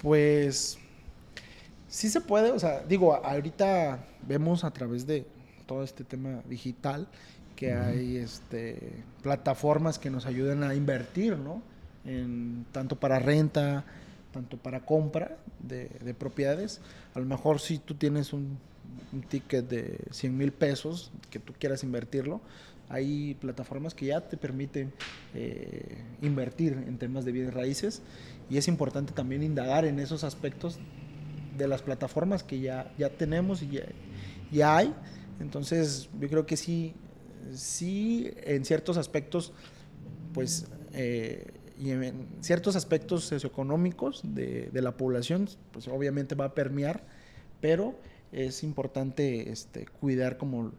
Pues 0.00 0.78
sí 1.92 2.08
se 2.08 2.22
puede, 2.22 2.50
o 2.50 2.58
sea, 2.58 2.80
digo, 2.88 3.14
ahorita 3.14 4.02
vemos 4.26 4.64
a 4.64 4.70
través 4.70 5.06
de 5.06 5.26
todo 5.66 5.84
este 5.84 6.04
tema 6.04 6.40
digital 6.48 7.06
que 7.54 7.74
hay 7.74 8.16
este, 8.16 9.04
plataformas 9.22 9.98
que 9.98 10.08
nos 10.08 10.24
ayudan 10.24 10.64
a 10.64 10.74
invertir, 10.74 11.36
¿no? 11.36 11.62
en, 12.06 12.64
tanto 12.72 12.96
para 12.96 13.18
renta, 13.18 13.84
tanto 14.32 14.56
para 14.56 14.80
compra 14.80 15.36
de, 15.60 16.14
propiedades. 16.18 16.80
A 17.14 17.20
lo 17.20 17.26
mejor 17.26 17.60
si 17.60 17.76
tú 17.78 17.94
tienes 17.94 18.32
un, 18.32 18.58
ticket 19.28 19.68
de 19.68 19.98
100 20.10 20.36
mil 20.36 20.50
pesos 20.50 21.12
que 21.30 21.38
tú 21.38 21.52
quieras 21.58 21.84
invertirlo, 21.84 22.40
hay 22.88 23.34
plataformas 23.34 23.92
que 23.92 24.06
ya 24.06 24.22
te 24.22 24.38
permiten 24.38 24.92
eh, 25.34 25.98
invertir 26.22 26.72
en 26.72 26.96
temas 26.96 27.26
de 27.26 27.32
bienes 27.32 27.52
raíces 27.52 28.00
y 28.48 28.56
es 28.56 28.66
importante 28.66 29.12
también 29.12 29.42
indagar 29.42 29.84
en 29.84 29.98
esos 29.98 30.24
aspectos 30.24 30.78
de 31.56 31.68
las 31.68 31.82
plataformas 31.82 32.42
que 32.42 32.60
ya, 32.60 32.92
ya 32.98 33.10
tenemos 33.10 33.62
y 33.62 33.80
ya, 34.50 34.76
hay. 34.76 34.94
Entonces 35.40 36.08
yo 36.20 36.28
creo 36.28 36.46
que 36.46 36.56
sí, 36.56 36.94
sí 37.52 38.30
en 38.44 38.64
ciertos 38.64 38.96
aspectos, 38.96 39.52
pues 40.32 40.66
eh, 40.92 41.52
y 41.78 41.90
en 41.90 42.28
ciertos 42.40 42.76
aspectos 42.76 43.24
socioeconómicos 43.24 44.22
de, 44.22 44.68
de, 44.72 44.82
la 44.82 44.96
población, 44.96 45.48
pues 45.72 45.88
obviamente 45.88 46.34
va 46.34 46.46
a 46.46 46.54
permear, 46.54 47.02
pero 47.60 47.96
es 48.30 48.62
importante 48.62 49.50
este, 49.50 49.86
cuidar 49.86 50.36
como 50.36 50.72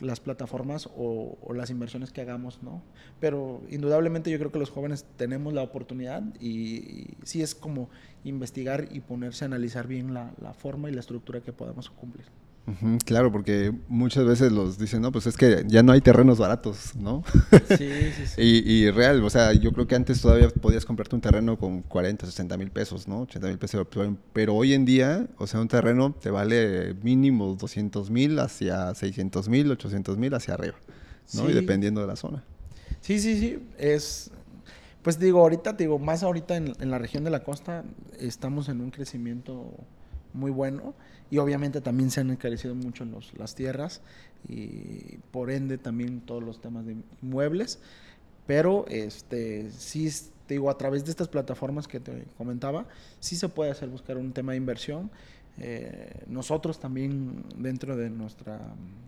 las 0.00 0.20
plataformas 0.20 0.88
o, 0.96 1.36
las 1.54 1.70
inversiones 1.70 2.12
que 2.12 2.20
hagamos, 2.20 2.62
¿no? 2.62 2.82
Pero 3.20 3.62
indudablemente 3.70 4.30
yo 4.30 4.38
creo 4.38 4.52
que 4.52 4.58
los 4.58 4.70
jóvenes 4.70 5.06
tenemos 5.16 5.52
la 5.54 5.62
oportunidad 5.62 6.22
y, 6.40 7.16
sí 7.22 7.42
es 7.42 7.54
como 7.54 7.88
investigar 8.24 8.88
y 8.90 9.00
ponerse 9.00 9.44
a 9.44 9.46
analizar 9.46 9.86
bien 9.86 10.14
la, 10.14 10.32
la 10.40 10.54
forma 10.54 10.90
y 10.90 10.94
la 10.94 11.00
estructura 11.00 11.40
que 11.40 11.52
podamos 11.52 11.90
cumplir 11.90 12.26
claro, 13.04 13.30
porque 13.30 13.72
muchas 13.88 14.24
veces 14.24 14.50
los 14.50 14.78
dicen, 14.78 15.02
no, 15.02 15.12
pues 15.12 15.26
es 15.26 15.36
que 15.36 15.64
ya 15.66 15.82
no 15.82 15.92
hay 15.92 16.00
terrenos 16.00 16.38
baratos, 16.38 16.96
¿no? 16.96 17.22
Sí, 17.68 17.76
sí, 17.76 18.26
sí. 18.26 18.62
y, 18.64 18.90
real, 18.90 19.22
o 19.22 19.28
sea, 19.28 19.52
yo 19.52 19.72
creo 19.72 19.86
que 19.86 19.94
antes 19.94 20.20
todavía 20.20 20.48
podías 20.48 20.84
comprarte 20.84 21.14
un 21.14 21.20
terreno 21.20 21.58
con 21.58 21.82
40, 21.82 22.26
60 22.26 22.56
mil 22.56 22.70
pesos, 22.70 23.06
¿no? 23.06 23.22
80 23.22 23.48
mil 23.48 23.58
pesos, 23.58 23.86
pero 24.32 24.54
hoy 24.54 24.72
en 24.72 24.84
día, 24.84 25.26
o 25.36 25.46
sea, 25.46 25.60
un 25.60 25.68
terreno 25.68 26.14
te 26.14 26.30
vale 26.30 26.94
mínimo 27.02 27.54
200 27.54 28.10
mil 28.10 28.38
hacia 28.38 28.94
600 28.94 29.48
mil, 29.48 29.70
800 29.70 30.16
mil 30.16 30.32
hacia 30.32 30.54
arriba, 30.54 30.76
¿no? 31.34 31.50
Y 31.50 31.52
dependiendo 31.52 32.00
de 32.00 32.06
la 32.06 32.16
zona. 32.16 32.44
Sí, 33.00 33.18
sí, 33.18 33.38
sí, 33.38 33.58
es... 33.78 34.30
Pues 35.02 35.18
digo, 35.18 35.40
ahorita, 35.40 35.74
digo, 35.74 35.98
más 35.98 36.22
ahorita 36.22 36.56
en, 36.56 36.72
en 36.80 36.90
la 36.90 36.98
región 36.98 37.24
de 37.24 37.30
la 37.30 37.42
costa 37.42 37.84
estamos 38.18 38.70
en 38.70 38.80
un 38.80 38.90
crecimiento 38.90 39.70
muy 40.34 40.50
bueno. 40.50 40.94
Y 41.30 41.38
obviamente 41.38 41.80
también 41.80 42.10
se 42.10 42.20
han 42.20 42.30
encarecido 42.30 42.74
mucho 42.74 43.04
los, 43.04 43.32
las 43.38 43.54
tierras 43.54 44.02
y 44.46 45.18
por 45.30 45.50
ende 45.50 45.78
también 45.78 46.20
todos 46.20 46.42
los 46.42 46.60
temas 46.60 46.84
de 46.84 46.96
inmuebles, 47.22 47.78
pero 48.46 48.84
este 48.88 49.70
sí 49.70 50.10
digo 50.48 50.68
a 50.68 50.76
través 50.76 51.04
de 51.04 51.10
estas 51.10 51.28
plataformas 51.28 51.88
que 51.88 52.00
te 52.00 52.26
comentaba, 52.36 52.86
sí 53.20 53.36
se 53.36 53.48
puede 53.48 53.70
hacer 53.70 53.88
buscar 53.88 54.18
un 54.18 54.32
tema 54.32 54.52
de 54.52 54.58
inversión. 54.58 55.10
Eh, 55.56 56.24
nosotros 56.26 56.80
también 56.80 57.44
dentro 57.56 57.96
de 57.96 58.10
nuestros 58.10 58.60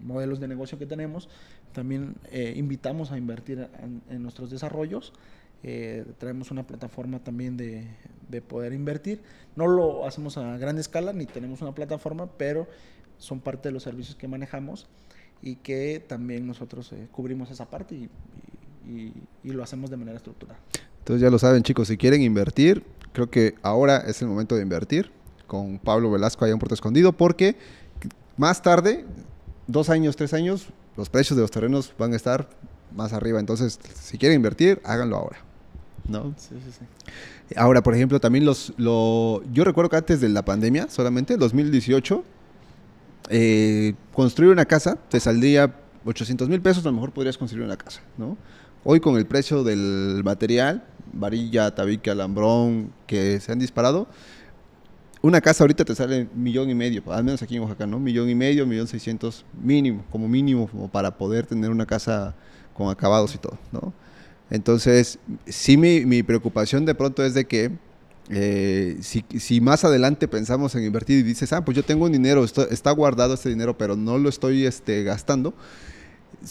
modelos 0.03 0.41
de 0.41 0.49
negocio 0.49 0.79
que 0.79 0.87
tenemos, 0.87 1.29
también 1.73 2.15
eh, 2.31 2.55
invitamos 2.57 3.13
a 3.13 3.19
invertir 3.19 3.69
en 4.09 4.23
nuestros 4.23 4.51
desarrollos 4.51 5.13
eh, 5.69 6.05
traemos 6.19 6.53
una 6.53 6.65
plataforma 6.65 7.19
también 7.19 7.57
de, 7.57 7.89
de, 8.29 8.41
poder 8.41 8.73
invertir. 8.73 9.21
No 9.57 9.67
lo 9.67 10.07
hacemos 10.07 10.39
a 10.39 10.57
gran 10.59 10.79
escala 10.79 11.13
ni 11.13 11.27
tenemos 11.27 11.61
una 11.61 11.75
plataforma, 11.75 12.29
pero 12.39 12.69
son 13.19 13.41
parte 13.41 13.69
de 13.69 13.73
los 13.73 13.83
servicios 13.83 14.15
que 14.15 14.29
manejamos 14.29 14.87
y 15.43 15.57
que 15.57 16.01
también 16.07 16.47
nosotros 16.47 16.93
eh, 16.93 17.09
cubrimos 17.11 17.51
esa 17.51 17.69
parte 17.69 17.97
y, 17.97 18.09
y, 19.43 19.51
lo 19.51 19.65
hacemos 19.65 19.91
de 19.91 19.97
manera 19.97 20.17
estructurada. 20.17 20.61
Entonces 21.01 21.21
ya 21.21 21.31
lo 21.31 21.39
saben 21.41 21.65
chicos, 21.65 21.89
si 21.89 21.97
quieren 21.97 22.23
invertir, 22.23 22.85
creo 23.13 23.29
que 23.29 23.57
ahora 23.63 24.05
es 24.07 24.23
el 24.23 24.29
momento 24.29 24.55
de 24.55 24.63
invertir 24.63 25.11
con 25.49 25.81
Pablo 25.81 26.13
Velasco 26.13 26.45
allá 26.45 26.53
en 26.53 26.61
Puerto 26.61 26.75
Escondido 26.75 27.13
porque 27.13 27.57
más 28.37 28.63
tarde, 28.63 29.05
dos 29.67 29.91
años, 29.91 30.15
tres 30.15 30.33
años, 30.33 30.69
los 30.97 31.11
precios 31.11 31.37
de 31.37 31.43
los 31.43 31.51
terrenos 31.51 31.93
van 31.99 32.13
a 32.13 32.17
estar 32.17 32.49
más 32.95 33.13
arriba. 33.13 33.41
Entonces, 33.41 33.81
si 34.01 34.17
quieren 34.17 34.37
invertir, 34.37 34.81
háganlo 34.85 35.17
ahora. 35.17 35.46
¿No? 36.09 36.35
Sí, 36.37 36.55
sí, 36.65 36.73
sí. 36.79 37.55
Ahora, 37.57 37.83
por 37.83 37.95
ejemplo, 37.95 38.21
también 38.21 38.45
los... 38.45 38.73
Lo, 38.77 39.43
yo 39.53 39.65
recuerdo 39.65 39.91
que 39.91 39.97
antes 39.97 40.21
de 40.21 40.29
la 40.29 40.45
pandemia, 40.45 40.89
solamente, 40.89 41.37
2018, 41.37 42.25
eh, 43.29 43.95
construir 44.13 44.51
una 44.53 44.65
casa 44.65 44.97
te 45.09 45.21
saldría 45.21 45.75
800 46.05 46.49
mil 46.49 46.61
pesos, 46.61 46.85
a 46.85 46.89
lo 46.89 46.95
mejor 46.95 47.13
podrías 47.13 47.37
construir 47.37 47.65
una 47.65 47.77
casa, 47.77 48.01
¿no? 48.17 48.37
Hoy 48.85 49.01
con 49.01 49.17
el 49.17 49.27
precio 49.27 49.65
del 49.65 50.23
material, 50.25 50.85
varilla, 51.13 51.75
tabique, 51.75 52.11
alambrón, 52.11 52.93
que 53.07 53.41
se 53.41 53.51
han 53.51 53.59
disparado, 53.59 54.07
una 55.23 55.41
casa 55.41 55.65
ahorita 55.65 55.85
te 55.85 55.95
sale 55.95 56.29
millón 56.35 56.71
y 56.71 56.75
medio, 56.75 57.03
al 57.13 57.25
menos 57.25 57.43
aquí 57.43 57.57
en 57.57 57.63
Oaxaca, 57.63 57.87
¿no? 57.87 57.99
Millón 57.99 58.29
y 58.29 58.35
medio, 58.37 58.65
millón 58.65 58.87
seiscientos 58.87 59.45
mínimo, 59.61 60.05
como 60.13 60.29
mínimo, 60.29 60.69
como 60.69 60.89
para 60.89 61.19
poder 61.19 61.47
tener 61.47 61.71
una 61.71 61.85
casa 61.85 62.37
con 62.75 62.91
acabados 62.91 63.35
y 63.35 63.39
todo, 63.39 63.59
¿no? 63.73 63.93
Entonces, 64.51 65.19
sí 65.47 65.77
mi, 65.77 66.23
preocupación 66.23 66.85
de 66.85 66.95
pronto 66.95 67.25
es 67.25 67.35
de 67.35 67.47
que 67.47 67.73
eh, 68.29 68.99
si, 69.01 69.61
más 69.61 69.85
adelante 69.85 70.29
pensamos 70.29 70.75
en 70.75 70.85
invertir 70.85 71.19
y 71.19 71.23
dices, 71.23 71.53
ah, 71.53 71.65
pues 71.65 71.77
yo 71.77 71.83
tengo 71.83 72.05
un 72.05 72.13
dinero, 72.13 72.45
está 72.45 72.91
guardado 72.93 73.35
este 73.35 73.49
dinero, 73.49 73.77
pero 73.77 73.97
no 73.97 74.19
lo 74.19 74.29
estoy 74.29 74.65
este, 74.67 75.03
gastando, 75.03 75.55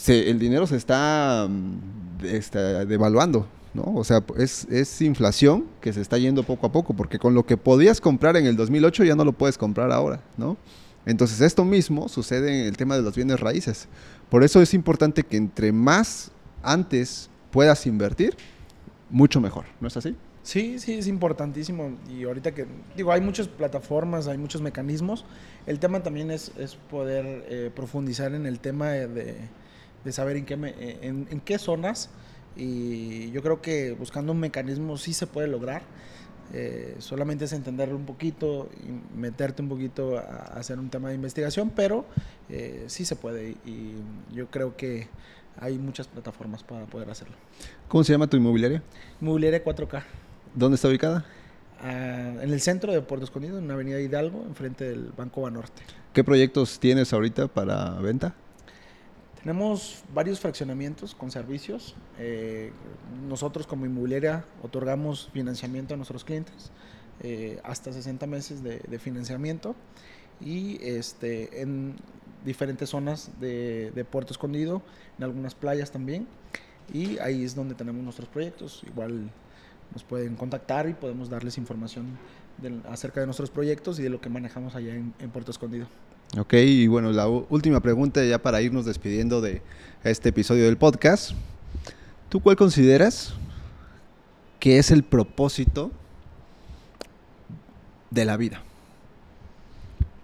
el 0.07 0.39
dinero 0.39 0.67
se 0.67 0.75
está, 0.75 1.47
mm, 1.49 2.25
este, 2.25 2.59
devaluando, 2.85 3.47
¿no? 3.73 3.83
O 3.95 4.03
sea, 4.03 4.23
es, 4.37 4.65
es, 4.69 5.01
inflación 5.01 5.65
que 5.79 5.93
se 5.93 6.01
está 6.01 6.17
yendo 6.17 6.43
poco 6.43 6.67
a 6.67 6.71
poco, 6.71 6.93
porque 6.93 7.19
con 7.19 7.33
lo 7.33 7.45
que 7.45 7.55
podías 7.55 8.01
comprar 8.01 8.35
en 8.35 8.45
el 8.45 8.55
2008 8.57 9.03
ya 9.05 9.15
no 9.15 9.23
lo 9.23 9.33
puedes 9.33 9.57
comprar 9.57 9.91
ahora, 9.91 10.21
¿no? 10.37 10.57
Entonces, 11.05 11.39
esto 11.41 11.63
mismo 11.63 12.09
sucede 12.09 12.61
en 12.61 12.65
el 12.67 12.77
tema 12.77 12.95
de 12.95 13.03
los 13.03 13.15
bienes 13.15 13.39
raíces. 13.39 13.87
Por 14.29 14.43
eso 14.43 14.61
es 14.61 14.73
importante 14.73 15.23
que 15.23 15.37
entre 15.37 15.71
más 15.71 16.31
antes 16.63 17.29
puedas 17.55 17.87
invertir, 17.87 18.35
mucho 19.09 19.39
mejor, 19.39 19.63
¿no 19.79 19.87
es 19.87 19.95
así? 19.95 20.13
Sí, 20.43 20.77
sí, 20.77 20.95
es 20.95 21.07
importantísimo. 21.07 21.93
Y 22.09 22.25
ahorita 22.25 22.53
que, 22.53 22.65
digo, 22.97 23.13
hay 23.13 23.21
muchas 23.21 23.47
plataformas, 23.47 24.27
hay 24.27 24.37
muchos 24.37 24.61
mecanismos. 24.61 25.23
El 25.65 25.79
tema 25.79 26.03
también 26.03 26.31
es, 26.31 26.51
es 26.57 26.75
poder 26.75 27.45
eh, 27.47 27.71
profundizar 27.73 28.33
en 28.33 28.45
el 28.45 28.59
tema 28.59 28.89
de, 28.89 29.37
de 30.03 30.11
saber 30.11 30.35
en 30.35 30.45
qué, 30.45 30.53
eh, 30.53 30.99
en, 31.01 31.39
qué 31.39 31.57
zonas. 31.57 32.09
Y 32.57 33.31
yo 33.31 33.41
creo 33.41 33.61
que 33.61 33.93
buscando 33.93 34.33
un 34.33 34.39
mecanismo 34.41 34.97
sí 34.97 35.13
se 35.13 35.25
puede 35.25 35.47
lograr. 35.47 35.81
Eh, 36.53 36.97
solamente 36.99 37.45
es 37.45 37.53
entenderlo 37.53 37.95
un 37.95 38.05
poquito 38.05 38.69
y 38.85 39.17
meterte 39.17 39.61
un 39.61 39.69
poquito 39.69 40.17
a, 40.17 40.59
hacer 40.59 40.77
un 40.77 40.89
tema 40.89 41.07
de 41.07 41.15
investigación, 41.15 41.71
pero 41.73 42.05
eh, 42.49 42.83
sí 42.87 43.05
se 43.05 43.15
puede 43.15 43.55
y 43.65 43.93
yo 44.33 44.47
creo 44.51 44.75
que 44.75 45.07
hay 45.59 45.77
muchas 45.77 46.07
plataformas 46.07 46.63
para 46.63 46.85
poder 46.85 47.09
hacerlo. 47.09 47.35
¿Cómo 47.87 48.03
se 48.03 48.11
llama 48.11 48.27
tu 48.27 48.37
inmobiliaria? 48.37 48.81
Inmobiliaria 49.21 49.63
4K. 49.63 50.03
¿Dónde 50.53 50.75
está 50.75 50.87
ubicada? 50.87 51.25
Ah, 51.81 52.33
en 52.41 52.51
el 52.51 52.61
centro 52.61 52.91
de 52.93 53.01
Puerto 53.01 53.25
Escondido, 53.25 53.59
en 53.59 53.67
la 53.67 53.73
avenida 53.73 53.99
Hidalgo, 53.99 54.43
enfrente 54.47 54.85
del 54.85 55.11
Banco 55.15 55.41
Banorte. 55.41 55.81
¿Qué 56.13 56.23
proyectos 56.23 56.79
tienes 56.79 57.11
ahorita 57.13 57.47
para 57.47 57.91
venta? 57.99 58.33
Tenemos 59.45 60.03
varios 60.13 60.39
fraccionamientos 60.39 61.13
con 61.13 61.29
servicios. 61.29 61.95
Eh, 62.17 62.71
nosotros 63.27 63.67
como 63.67 63.85
inmobiliaria 63.85 64.43
otorgamos 64.63 65.29
financiamiento 65.33 65.93
a 65.93 65.97
nuestros 65.97 66.23
clientes, 66.23 66.71
eh, 67.21 67.59
hasta 67.63 67.93
60 67.93 68.25
meses 68.25 68.63
de, 68.63 68.97
financiamiento 68.97 69.75
y 70.41 70.83
este, 70.83 71.61
en 71.61 71.95
diferentes 72.45 72.89
zonas 72.89 73.31
de, 73.39 73.91
de, 73.91 74.05
Puerto 74.05 74.33
Escondido, 74.33 74.81
en 75.17 75.23
algunas 75.23 75.55
playas 75.55 75.91
también. 75.91 76.27
Y 76.93 77.17
ahí 77.19 77.43
es 77.43 77.55
donde 77.55 77.75
tenemos 77.75 78.03
nuestros 78.03 78.29
proyectos. 78.29 78.83
Igual 78.85 79.29
nos 79.93 80.03
pueden 80.03 80.35
contactar 80.35 80.87
y 80.87 80.93
podemos 80.93 81.29
darles 81.29 81.57
información 81.57 82.17
acerca 82.89 83.19
de 83.19 83.25
nuestros 83.25 83.49
proyectos 83.49 83.99
y 83.99 84.03
de 84.03 84.09
lo 84.09 84.21
que 84.21 84.29
manejamos 84.29 84.75
allá 84.75 84.95
en 84.95 85.29
Puerto 85.31 85.51
Escondido. 85.51 85.87
Ok, 86.37 86.53
y 86.53 86.87
bueno, 86.87 87.11
la 87.13 87.27
última 87.29 87.79
pregunta 87.79 88.23
ya 88.25 88.39
para 88.39 88.61
irnos 88.61 88.85
despidiendo 88.85 89.39
de 89.39 89.61
este 90.03 90.29
episodio 90.29 90.65
del 90.65 90.75
podcast. 90.75 91.31
¿Tú 92.27 92.41
cuál 92.41 92.57
consideras 92.57 93.33
que 94.59 94.77
es 94.77 94.91
el 94.91 95.03
propósito 95.03 95.91
de 98.11 98.25
la 98.25 98.35
vida? 98.35 98.63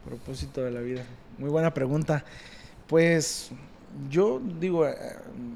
Propósito 0.04 0.62
de 0.64 0.72
la 0.72 0.82
vida. 0.82 1.04
Muy 1.41 1.49
buena 1.49 1.73
pregunta. 1.73 2.23
Pues 2.86 3.49
yo 4.12 4.39
digo, 4.60 4.88
eh, 4.88 4.93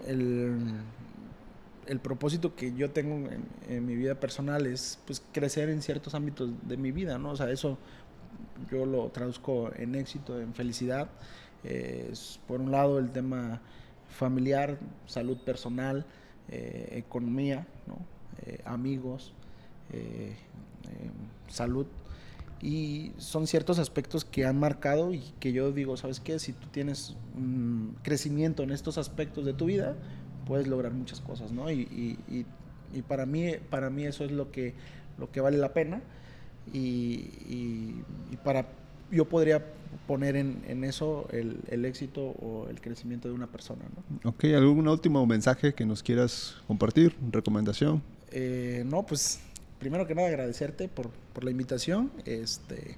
el, 0.07 0.57
el 1.85 1.99
propósito 1.99 2.55
que 2.55 2.73
yo 2.73 2.89
tengo 2.89 3.29
en, 3.69 3.85
mi 3.85 3.95
vida 3.95 4.15
personal 4.15 4.65
es 4.65 4.97
pues 5.05 5.21
crecer 5.31 5.69
en 5.69 5.83
ciertos 5.83 6.15
ámbitos 6.15 6.49
de 6.67 6.77
mi 6.77 6.91
vida, 6.91 7.19
¿no? 7.19 7.29
O 7.29 7.35
sea, 7.35 7.51
eso 7.51 7.77
yo 8.71 8.87
lo 8.87 9.09
traduzco 9.09 9.69
en 9.75 9.93
éxito, 9.93 10.41
en 10.41 10.55
felicidad. 10.55 11.07
es, 11.63 12.39
por 12.47 12.61
un 12.61 12.71
lado 12.71 12.97
el 12.97 13.11
tema 13.11 13.61
familiar, 14.09 14.79
salud 15.05 15.37
personal, 15.37 16.03
eh, 16.49 16.93
economía, 16.93 17.67
eh, 18.43 18.59
amigos, 18.65 19.33
salud. 21.47 21.85
Y 22.65 23.11
son 23.17 23.45
ciertos 23.45 23.77
aspectos 23.77 24.25
que 24.25 24.45
han 24.45 24.59
marcado 24.59 25.13
y 25.13 25.21
que 25.39 25.53
yo 25.53 25.71
digo, 25.71 25.97
¿sabes 25.97 26.19
qué? 26.19 26.39
Si 26.39 26.53
tú 26.53 26.67
tienes 26.71 27.15
un 27.35 27.95
crecimiento 28.01 28.63
en 28.63 28.71
estos 28.71 28.97
aspectos 28.97 29.45
de 29.45 29.53
tu 29.53 29.65
vida, 29.65 29.95
puedes 30.47 30.67
lograr 30.67 30.91
muchas 30.93 31.21
cosas, 31.21 31.51
¿no? 31.51 31.69
Y, 31.71 32.17
y 32.93 33.01
para, 33.03 33.25
mí, 33.25 33.51
para 33.69 33.89
mí 33.89 34.05
eso 34.05 34.23
es 34.23 34.31
lo 34.31 34.51
que, 34.51 34.73
lo 35.17 35.31
que 35.31 35.41
vale 35.41 35.57
la 35.57 35.73
pena 35.73 36.01
y, 36.73 38.03
para 38.43 38.67
yo 39.11 39.25
podría 39.25 39.63
poner 40.07 40.35
en, 40.35 40.83
eso 40.83 41.27
el, 41.31 41.85
éxito 41.85 42.21
o 42.21 42.67
el 42.69 42.81
crecimiento 42.81 43.27
de 43.27 43.33
una 43.33 43.47
persona. 43.47 43.83
¿no? 44.23 44.29
Ok, 44.29 44.45
¿algún 44.45 44.87
último 44.87 45.25
mensaje 45.25 45.73
que 45.73 45.85
nos 45.85 46.01
quieras 46.01 46.55
compartir? 46.67 47.15
¿Recomendación? 47.31 48.01
Eh, 48.31 48.83
no, 48.85 49.05
pues 49.05 49.39
primero 49.85 50.07
que 50.07 50.15
nada 50.15 50.29
agradecerte 50.29 50.87
por, 50.87 51.11
la 51.43 51.51
invitación. 51.51 52.11
Este, 52.25 52.97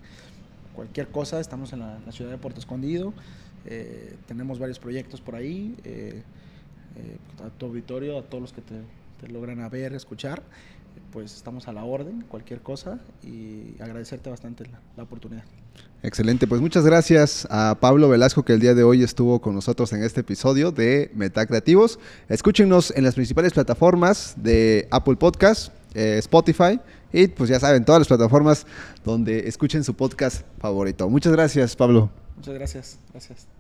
cualquier 0.74 1.10
cosa, 1.10 1.42
estamos 1.42 1.74
en 1.74 1.80
la, 1.80 2.00
ciudad 2.14 2.32
de 2.32 2.38
Puerto 2.38 2.62
Escondido, 2.62 3.14
eh, 3.66 4.16
tenemos 4.26 4.58
varios 4.58 4.80
proyectos 4.80 5.20
por 5.20 5.36
ahí, 5.36 5.76
eh, 5.84 6.24
a 7.46 7.50
tu 7.50 7.66
auditorio, 7.66 8.18
a 8.18 8.22
todos 8.22 8.42
los 8.42 8.54
que 8.54 8.62
te, 8.62 9.28
logran 9.28 9.70
ver, 9.70 9.96
escuchar 9.96 10.42
pues 11.12 11.36
estamos 11.36 11.68
a 11.68 11.74
la 11.74 11.84
orden, 11.84 12.26
cualquier 12.28 12.62
cosa, 12.62 13.00
y 13.24 13.76
agradecerte 13.80 14.30
bastante 14.30 14.66
la, 14.96 15.04
oportunidad. 15.04 15.44
Excelente, 16.04 16.48
pues 16.48 16.60
muchas 16.60 16.86
gracias 16.86 17.48
a 17.52 17.78
Pablo 17.80 18.10
Velasco 18.10 18.44
que 18.44 18.54
el 18.54 18.60
día 18.60 18.74
de 18.74 18.84
hoy 18.84 19.04
estuvo 19.04 19.40
con 19.40 19.54
nosotros 19.54 19.94
en 19.94 20.04
este 20.04 20.22
episodio 20.22 20.72
de 20.72 21.12
Meta 21.14 21.46
Creativos. 21.46 22.00
Escúchenos 22.30 22.92
en 22.96 23.04
las 23.04 23.16
principales 23.16 23.54
plataformas 23.54 24.36
de 24.38 24.88
Apple 24.90 25.18
Podcast, 25.18 25.72
eh, 25.94 26.18
Spotify 26.20 26.80
y 27.12 27.28
pues 27.28 27.50
ya 27.50 27.60
saben, 27.60 27.86
todas 27.86 28.02
las 28.02 28.08
plataformas 28.08 28.66
donde 29.04 29.48
escuchen 29.48 29.84
su 29.84 29.94
podcast 29.94 30.46
favorito. 30.60 31.10
Muchas 31.10 31.32
gracias, 31.32 31.76
Pablo. 31.76 32.10
Muchas 32.36 32.54
gracias, 32.54 33.00
gracias. 33.12 33.57